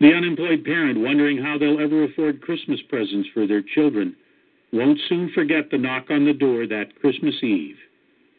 The 0.01 0.13
unemployed 0.13 0.65
parent 0.65 1.01
wondering 1.01 1.39
how 1.39 1.59
they'll 1.59 1.81
ever 1.81 2.05
afford 2.05 2.43
Christmas 2.43 2.81
presents 2.89 3.29
for 3.33 3.47
their 3.47 3.63
children 3.63 4.15
won't 4.73 4.99
soon 5.09 5.31
forget 5.35 5.71
the 5.71 5.79
knock 5.79 6.07
on 6.11 6.25
the 6.25 6.33
door 6.33 6.67
that 6.67 6.99
Christmas 7.01 7.35
Eve 7.43 7.77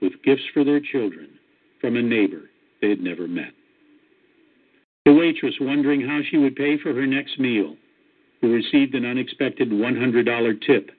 with 0.01 0.21
gifts 0.23 0.43
for 0.53 0.63
their 0.63 0.79
children 0.79 1.29
from 1.81 1.95
a 1.95 2.01
neighbor 2.01 2.49
they 2.81 2.89
had 2.89 3.01
never 3.01 3.27
met. 3.27 3.53
The 5.05 5.13
waitress 5.13 5.55
wondering 5.59 6.01
how 6.01 6.19
she 6.29 6.37
would 6.37 6.55
pay 6.55 6.77
for 6.77 6.93
her 6.93 7.07
next 7.07 7.39
meal, 7.39 7.75
who 8.41 8.53
received 8.53 8.95
an 8.95 9.05
unexpected 9.05 9.69
$100 9.69 10.61
tip 10.65 10.91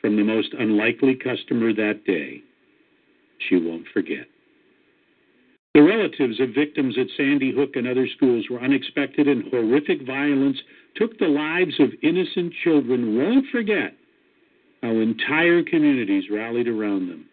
from 0.00 0.16
the 0.16 0.24
most 0.24 0.52
unlikely 0.58 1.14
customer 1.14 1.72
that 1.72 2.04
day. 2.06 2.42
She 3.48 3.56
won't 3.56 3.86
forget. 3.92 4.26
The 5.74 5.82
relatives 5.82 6.40
of 6.40 6.54
victims 6.54 6.96
at 6.98 7.06
Sandy 7.16 7.52
Hook 7.52 7.76
and 7.76 7.86
other 7.86 8.06
schools 8.16 8.46
where 8.48 8.62
unexpected 8.62 9.28
and 9.28 9.44
horrific 9.50 10.06
violence 10.06 10.56
took 10.94 11.18
the 11.18 11.26
lives 11.26 11.78
of 11.80 11.90
innocent 12.02 12.54
children 12.64 13.18
won't 13.18 13.44
forget 13.52 13.92
how 14.82 14.90
entire 14.90 15.62
communities 15.62 16.30
rallied 16.30 16.68
around 16.68 17.08
them, 17.08 17.26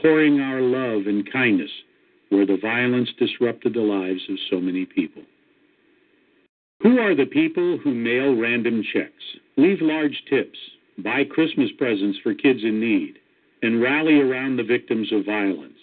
pouring 0.00 0.40
our 0.40 0.60
love 0.60 1.06
and 1.06 1.30
kindness 1.32 1.70
where 2.28 2.46
the 2.46 2.58
violence 2.60 3.08
disrupted 3.18 3.74
the 3.74 3.80
lives 3.80 4.20
of 4.28 4.36
so 4.50 4.60
many 4.60 4.84
people. 4.84 5.22
Who 6.82 6.98
are 6.98 7.14
the 7.14 7.26
people 7.26 7.78
who 7.78 7.92
mail 7.92 8.36
random 8.36 8.84
checks, 8.92 9.24
leave 9.56 9.80
large 9.80 10.22
tips, 10.30 10.58
buy 10.98 11.24
Christmas 11.24 11.70
presents 11.76 12.18
for 12.22 12.34
kids 12.34 12.60
in 12.62 12.80
need, 12.80 13.18
and 13.62 13.82
rally 13.82 14.20
around 14.20 14.56
the 14.56 14.62
victims 14.62 15.12
of 15.12 15.24
violence? 15.24 15.78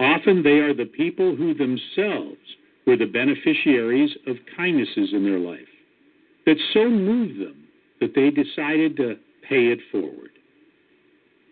Often 0.00 0.42
they 0.42 0.58
are 0.58 0.74
the 0.74 0.86
people 0.86 1.36
who 1.36 1.54
themselves 1.54 2.40
were 2.86 2.96
the 2.96 3.06
beneficiaries 3.06 4.10
of 4.26 4.36
kindnesses 4.56 5.10
in 5.12 5.22
their 5.22 5.38
life 5.38 5.60
that 6.46 6.58
so 6.74 6.88
moved 6.88 7.40
them 7.40 7.68
that 8.00 8.14
they 8.16 8.30
decided 8.30 8.96
to 8.96 9.16
pay 9.48 9.66
it 9.66 9.78
forward. 9.92 10.30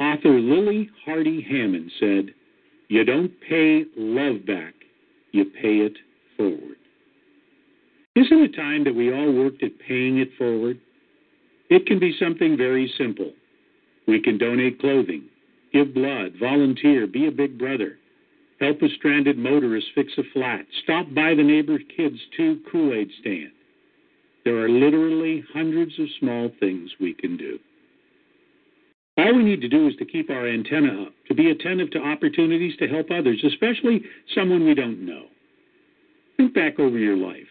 Author 0.00 0.40
Lily 0.40 0.90
Hardy 1.04 1.40
Hammond 1.40 1.92
said, 2.00 2.34
You 2.88 3.04
don't 3.04 3.32
pay 3.48 3.84
love 3.96 4.44
back, 4.44 4.74
you 5.30 5.44
pay 5.44 5.78
it 5.78 5.96
forward. 6.36 6.79
Isn't 8.16 8.42
it 8.42 8.56
time 8.56 8.84
that 8.84 8.94
we 8.94 9.12
all 9.12 9.32
worked 9.32 9.62
at 9.62 9.78
paying 9.86 10.18
it 10.18 10.30
forward? 10.36 10.80
It 11.68 11.86
can 11.86 12.00
be 12.00 12.16
something 12.18 12.56
very 12.56 12.92
simple. 12.98 13.32
We 14.08 14.20
can 14.20 14.36
donate 14.36 14.80
clothing, 14.80 15.26
give 15.72 15.94
blood, 15.94 16.32
volunteer, 16.40 17.06
be 17.06 17.28
a 17.28 17.32
big 17.32 17.56
brother, 17.56 17.98
help 18.60 18.82
a 18.82 18.88
stranded 18.96 19.38
motorist 19.38 19.86
fix 19.94 20.12
a 20.18 20.22
flat, 20.32 20.66
stop 20.82 21.06
by 21.14 21.34
the 21.34 21.44
neighbor's 21.44 21.82
kids' 21.96 22.18
two 22.36 22.60
Kool 22.70 22.92
Aid 22.94 23.10
stand. 23.20 23.52
There 24.44 24.58
are 24.58 24.68
literally 24.68 25.44
hundreds 25.52 25.96
of 25.98 26.06
small 26.18 26.50
things 26.58 26.90
we 27.00 27.14
can 27.14 27.36
do. 27.36 27.58
All 29.16 29.36
we 29.36 29.44
need 29.44 29.60
to 29.60 29.68
do 29.68 29.86
is 29.86 29.94
to 29.96 30.04
keep 30.04 30.30
our 30.30 30.48
antenna 30.48 31.02
up, 31.02 31.12
to 31.28 31.34
be 31.34 31.50
attentive 31.50 31.90
to 31.92 32.02
opportunities 32.02 32.76
to 32.78 32.88
help 32.88 33.10
others, 33.10 33.44
especially 33.44 34.02
someone 34.34 34.64
we 34.64 34.74
don't 34.74 35.04
know. 35.04 35.26
Think 36.36 36.54
back 36.54 36.80
over 36.80 36.98
your 36.98 37.16
life. 37.16 37.49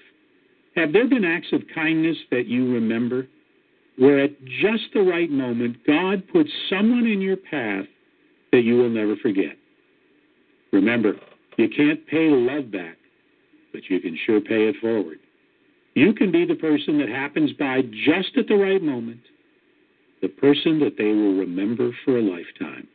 Have 0.80 0.94
there 0.94 1.10
been 1.10 1.26
acts 1.26 1.52
of 1.52 1.62
kindness 1.76 2.16
that 2.32 2.48
you 2.48 2.74
remember 2.74 3.28
where 3.98 4.20
at 4.20 4.32
just 4.62 4.84
the 4.94 5.02
right 5.02 5.30
moment 5.30 5.76
God 5.86 6.24
put 6.32 6.48
someone 6.70 7.06
in 7.06 7.20
your 7.20 7.36
path 7.36 7.84
that 8.54 8.62
you 8.62 8.78
will 8.78 8.90
never 8.90 9.18
forget? 9.18 9.58
Remember, 10.72 11.16
you 11.58 11.68
can't 11.68 12.08
pay 12.08 12.30
love 12.30 12.72
back, 12.72 12.96
but 13.74 13.82
you 13.90 14.00
can 14.00 14.18
sure 14.26 14.40
pay 14.40 14.70
it 14.70 14.76
forward. 14.80 15.18
You 15.96 16.14
can 16.14 16.32
be 16.32 16.46
the 16.46 16.56
person 16.56 16.98
that 17.00 17.10
happens 17.10 17.52
by 17.60 17.82
just 17.82 18.38
at 18.38 18.48
the 18.48 18.56
right 18.56 18.82
moment, 18.82 19.20
the 20.22 20.30
person 20.30 20.80
that 20.80 20.98
they 20.98 21.12
will 21.12 21.36
remember 21.36 21.92
for 22.06 22.20
a 22.20 22.22
lifetime. 22.22 22.88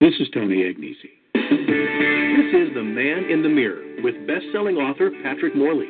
This 0.00 0.14
is 0.18 0.26
Tony 0.34 0.64
Agnesi. 0.64 1.14
This 1.34 2.54
is 2.54 2.74
The 2.74 2.82
Man 2.82 3.30
in 3.30 3.40
the 3.44 3.48
Mirror 3.48 4.02
with 4.02 4.26
best-selling 4.26 4.78
author 4.78 5.12
Patrick 5.22 5.54
Morley. 5.54 5.88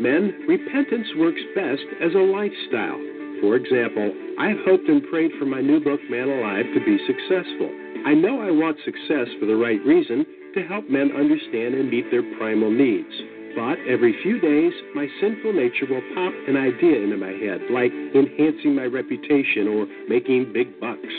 Men, 0.00 0.46
repentance 0.46 1.08
works 1.18 1.42
best 1.54 1.82
as 1.98 2.14
a 2.14 2.22
lifestyle. 2.22 3.02
For 3.42 3.58
example, 3.58 4.14
I've 4.38 4.62
hoped 4.62 4.86
and 4.86 5.02
prayed 5.10 5.32
for 5.38 5.46
my 5.46 5.60
new 5.60 5.82
book, 5.82 5.98
Man 6.10 6.30
Alive, 6.30 6.66
to 6.74 6.80
be 6.86 6.98
successful. 7.06 7.70
I 8.06 8.14
know 8.14 8.38
I 8.42 8.54
want 8.54 8.78
success 8.86 9.26
for 9.42 9.46
the 9.46 9.58
right 9.58 9.82
reason 9.82 10.24
to 10.54 10.62
help 10.70 10.88
men 10.88 11.10
understand 11.10 11.74
and 11.74 11.90
meet 11.90 12.10
their 12.10 12.22
primal 12.38 12.70
needs. 12.70 13.10
But 13.58 13.82
every 13.90 14.14
few 14.22 14.38
days, 14.38 14.72
my 14.94 15.10
sinful 15.18 15.52
nature 15.52 15.90
will 15.90 16.04
pop 16.14 16.34
an 16.46 16.54
idea 16.54 17.02
into 17.02 17.18
my 17.18 17.34
head, 17.34 17.66
like 17.74 17.90
enhancing 17.90 18.78
my 18.78 18.86
reputation 18.86 19.66
or 19.66 19.90
making 20.06 20.54
big 20.54 20.78
bucks. 20.78 21.14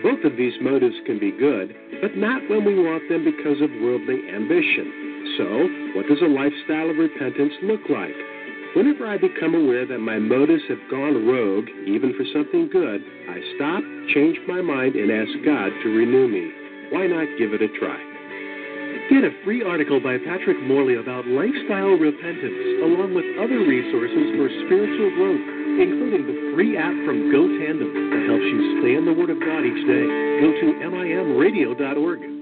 Both 0.00 0.24
of 0.24 0.36
these 0.40 0.56
motives 0.64 0.96
can 1.04 1.20
be 1.20 1.32
good, 1.32 1.76
but 2.00 2.16
not 2.16 2.40
when 2.48 2.64
we 2.64 2.76
want 2.76 3.04
them 3.08 3.24
because 3.24 3.60
of 3.60 3.68
worldly 3.84 4.32
ambition. 4.32 5.03
So, 5.38 5.46
what 5.98 6.06
does 6.06 6.22
a 6.22 6.30
lifestyle 6.30 6.90
of 6.90 6.96
repentance 6.96 7.54
look 7.66 7.82
like? 7.90 8.14
Whenever 8.78 9.06
I 9.06 9.18
become 9.18 9.54
aware 9.54 9.86
that 9.86 9.98
my 9.98 10.18
motives 10.18 10.62
have 10.68 10.82
gone 10.90 11.26
rogue, 11.26 11.66
even 11.86 12.14
for 12.14 12.22
something 12.30 12.70
good, 12.70 13.02
I 13.30 13.38
stop, 13.54 13.82
change 14.14 14.38
my 14.46 14.62
mind, 14.62 14.94
and 14.94 15.10
ask 15.10 15.30
God 15.46 15.70
to 15.70 15.88
renew 15.90 16.26
me. 16.30 16.50
Why 16.94 17.06
not 17.06 17.26
give 17.38 17.54
it 17.54 17.62
a 17.62 17.70
try? 17.78 17.98
Get 19.10 19.26
a 19.26 19.34
free 19.42 19.62
article 19.62 19.98
by 19.98 20.18
Patrick 20.22 20.58
Morley 20.66 21.02
about 21.02 21.26
lifestyle 21.26 21.98
repentance, 21.98 22.82
along 22.86 23.14
with 23.14 23.26
other 23.38 23.58
resources 23.58 24.38
for 24.38 24.46
spiritual 24.66 25.10
growth, 25.18 25.44
including 25.82 26.30
the 26.30 26.38
free 26.54 26.78
app 26.78 26.94
from 27.02 27.30
GoTandem 27.30 27.90
that 27.90 28.22
helps 28.26 28.46
you 28.46 28.82
stay 28.82 28.94
in 28.94 29.06
the 29.06 29.14
Word 29.14 29.30
of 29.30 29.38
God 29.38 29.66
each 29.66 29.82
day. 29.82 30.06
Go 30.42 30.50
to 30.62 30.66
mimradio.org. 30.82 32.33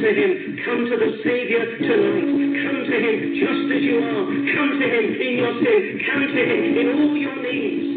to 0.00 0.10
Him. 0.16 0.56
Come 0.64 0.88
to 0.88 0.96
the 0.96 1.10
Savior 1.20 1.64
tonight. 1.76 2.24
Come 2.24 2.80
to 2.88 2.96
Him 2.96 3.16
just 3.36 3.64
as 3.68 3.82
you 3.84 3.96
are. 4.00 4.26
Come 4.56 4.70
to 4.80 4.86
Him 4.88 5.06
in 5.20 5.32
your 5.36 5.54
sin. 5.60 5.82
Come 6.08 6.24
to 6.24 6.40
Him 6.40 6.62
in 6.80 6.86
all 6.96 7.16
your 7.20 7.36
needs. 7.44 7.88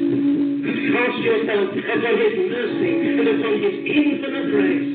Cast 0.63 1.19
yourself 1.23 1.71
upon 1.71 2.15
His 2.19 2.35
mercy 2.43 2.91
and 3.07 3.27
upon 3.27 3.55
His 3.63 3.77
infinite 3.87 4.47
grace. 4.51 4.89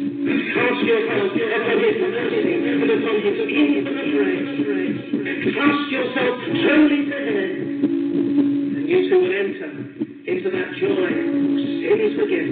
Cast 0.53 0.81
yourself 0.85 1.33
upon 1.33 1.79
His 1.81 1.97
mercy 1.97 2.45
and 2.77 2.91
upon 2.93 3.17
His 3.25 3.39
infinite 3.57 4.11
grace. 4.13 5.01
Cast 5.57 5.85
yourself 5.89 6.35
totally 6.45 7.03
to 7.09 7.19
Him, 7.25 7.51
and 8.77 8.85
you 8.85 9.09
too 9.09 9.17
will 9.17 9.33
enter 9.33 9.71
into 10.29 10.49
that 10.53 10.69
joy. 10.77 11.09
Sin 11.09 11.99
is 12.05 12.13
forgiven. 12.21 12.48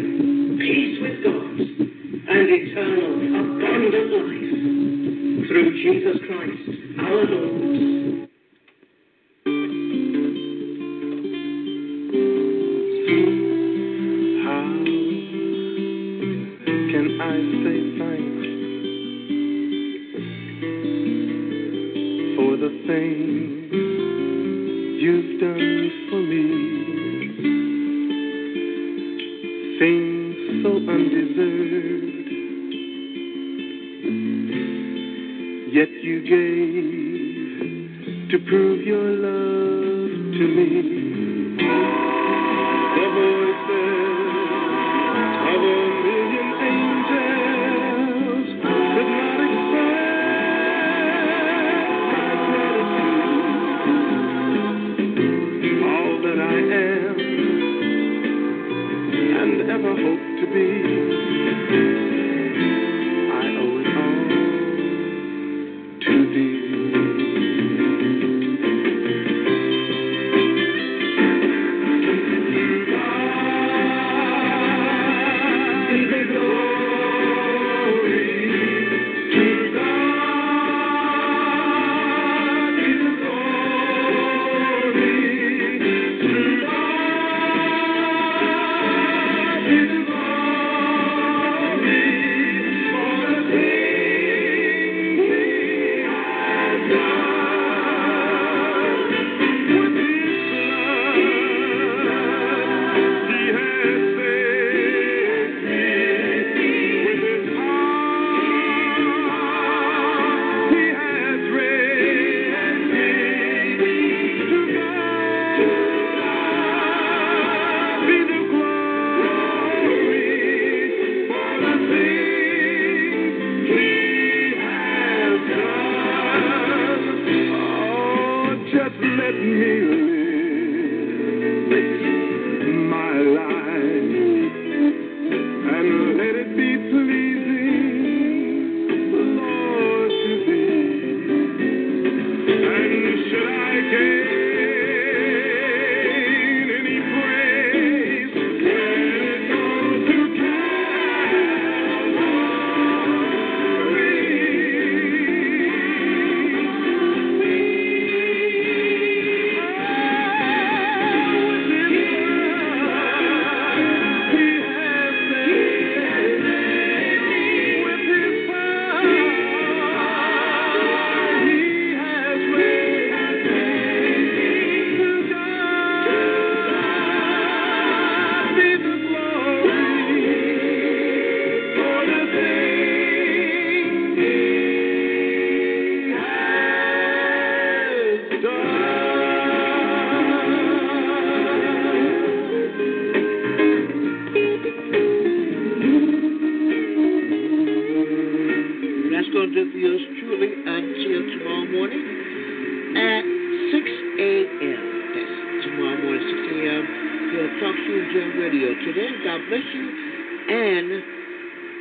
And 209.58 211.02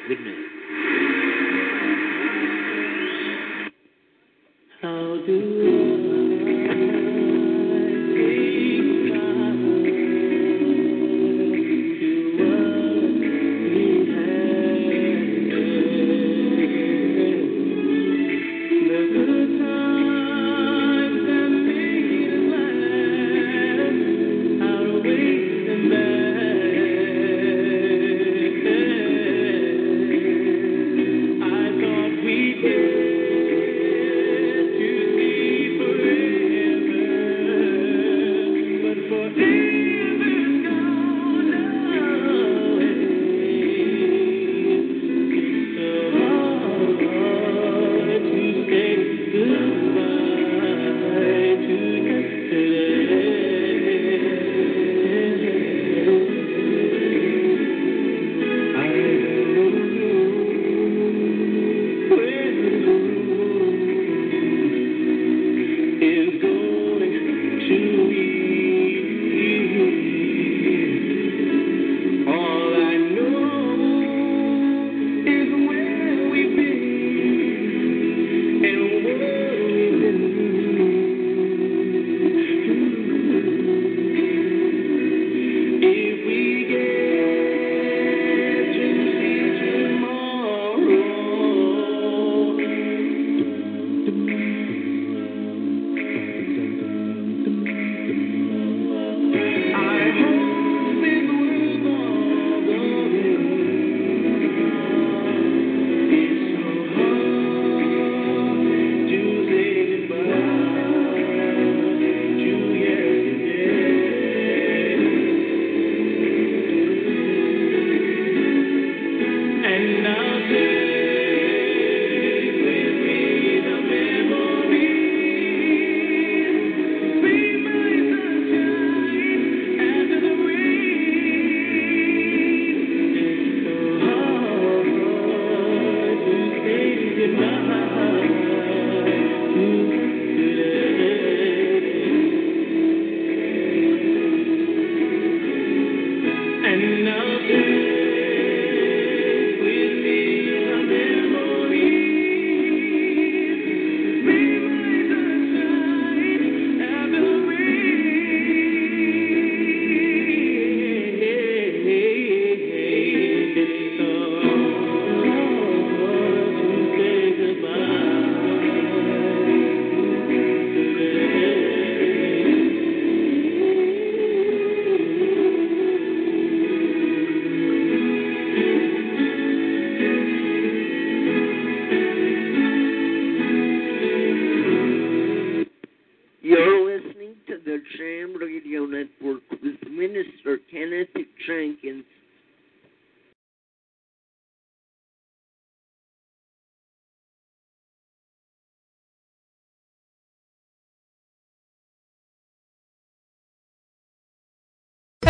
good. 0.07 0.17
How 4.81 5.17
do 5.25 5.74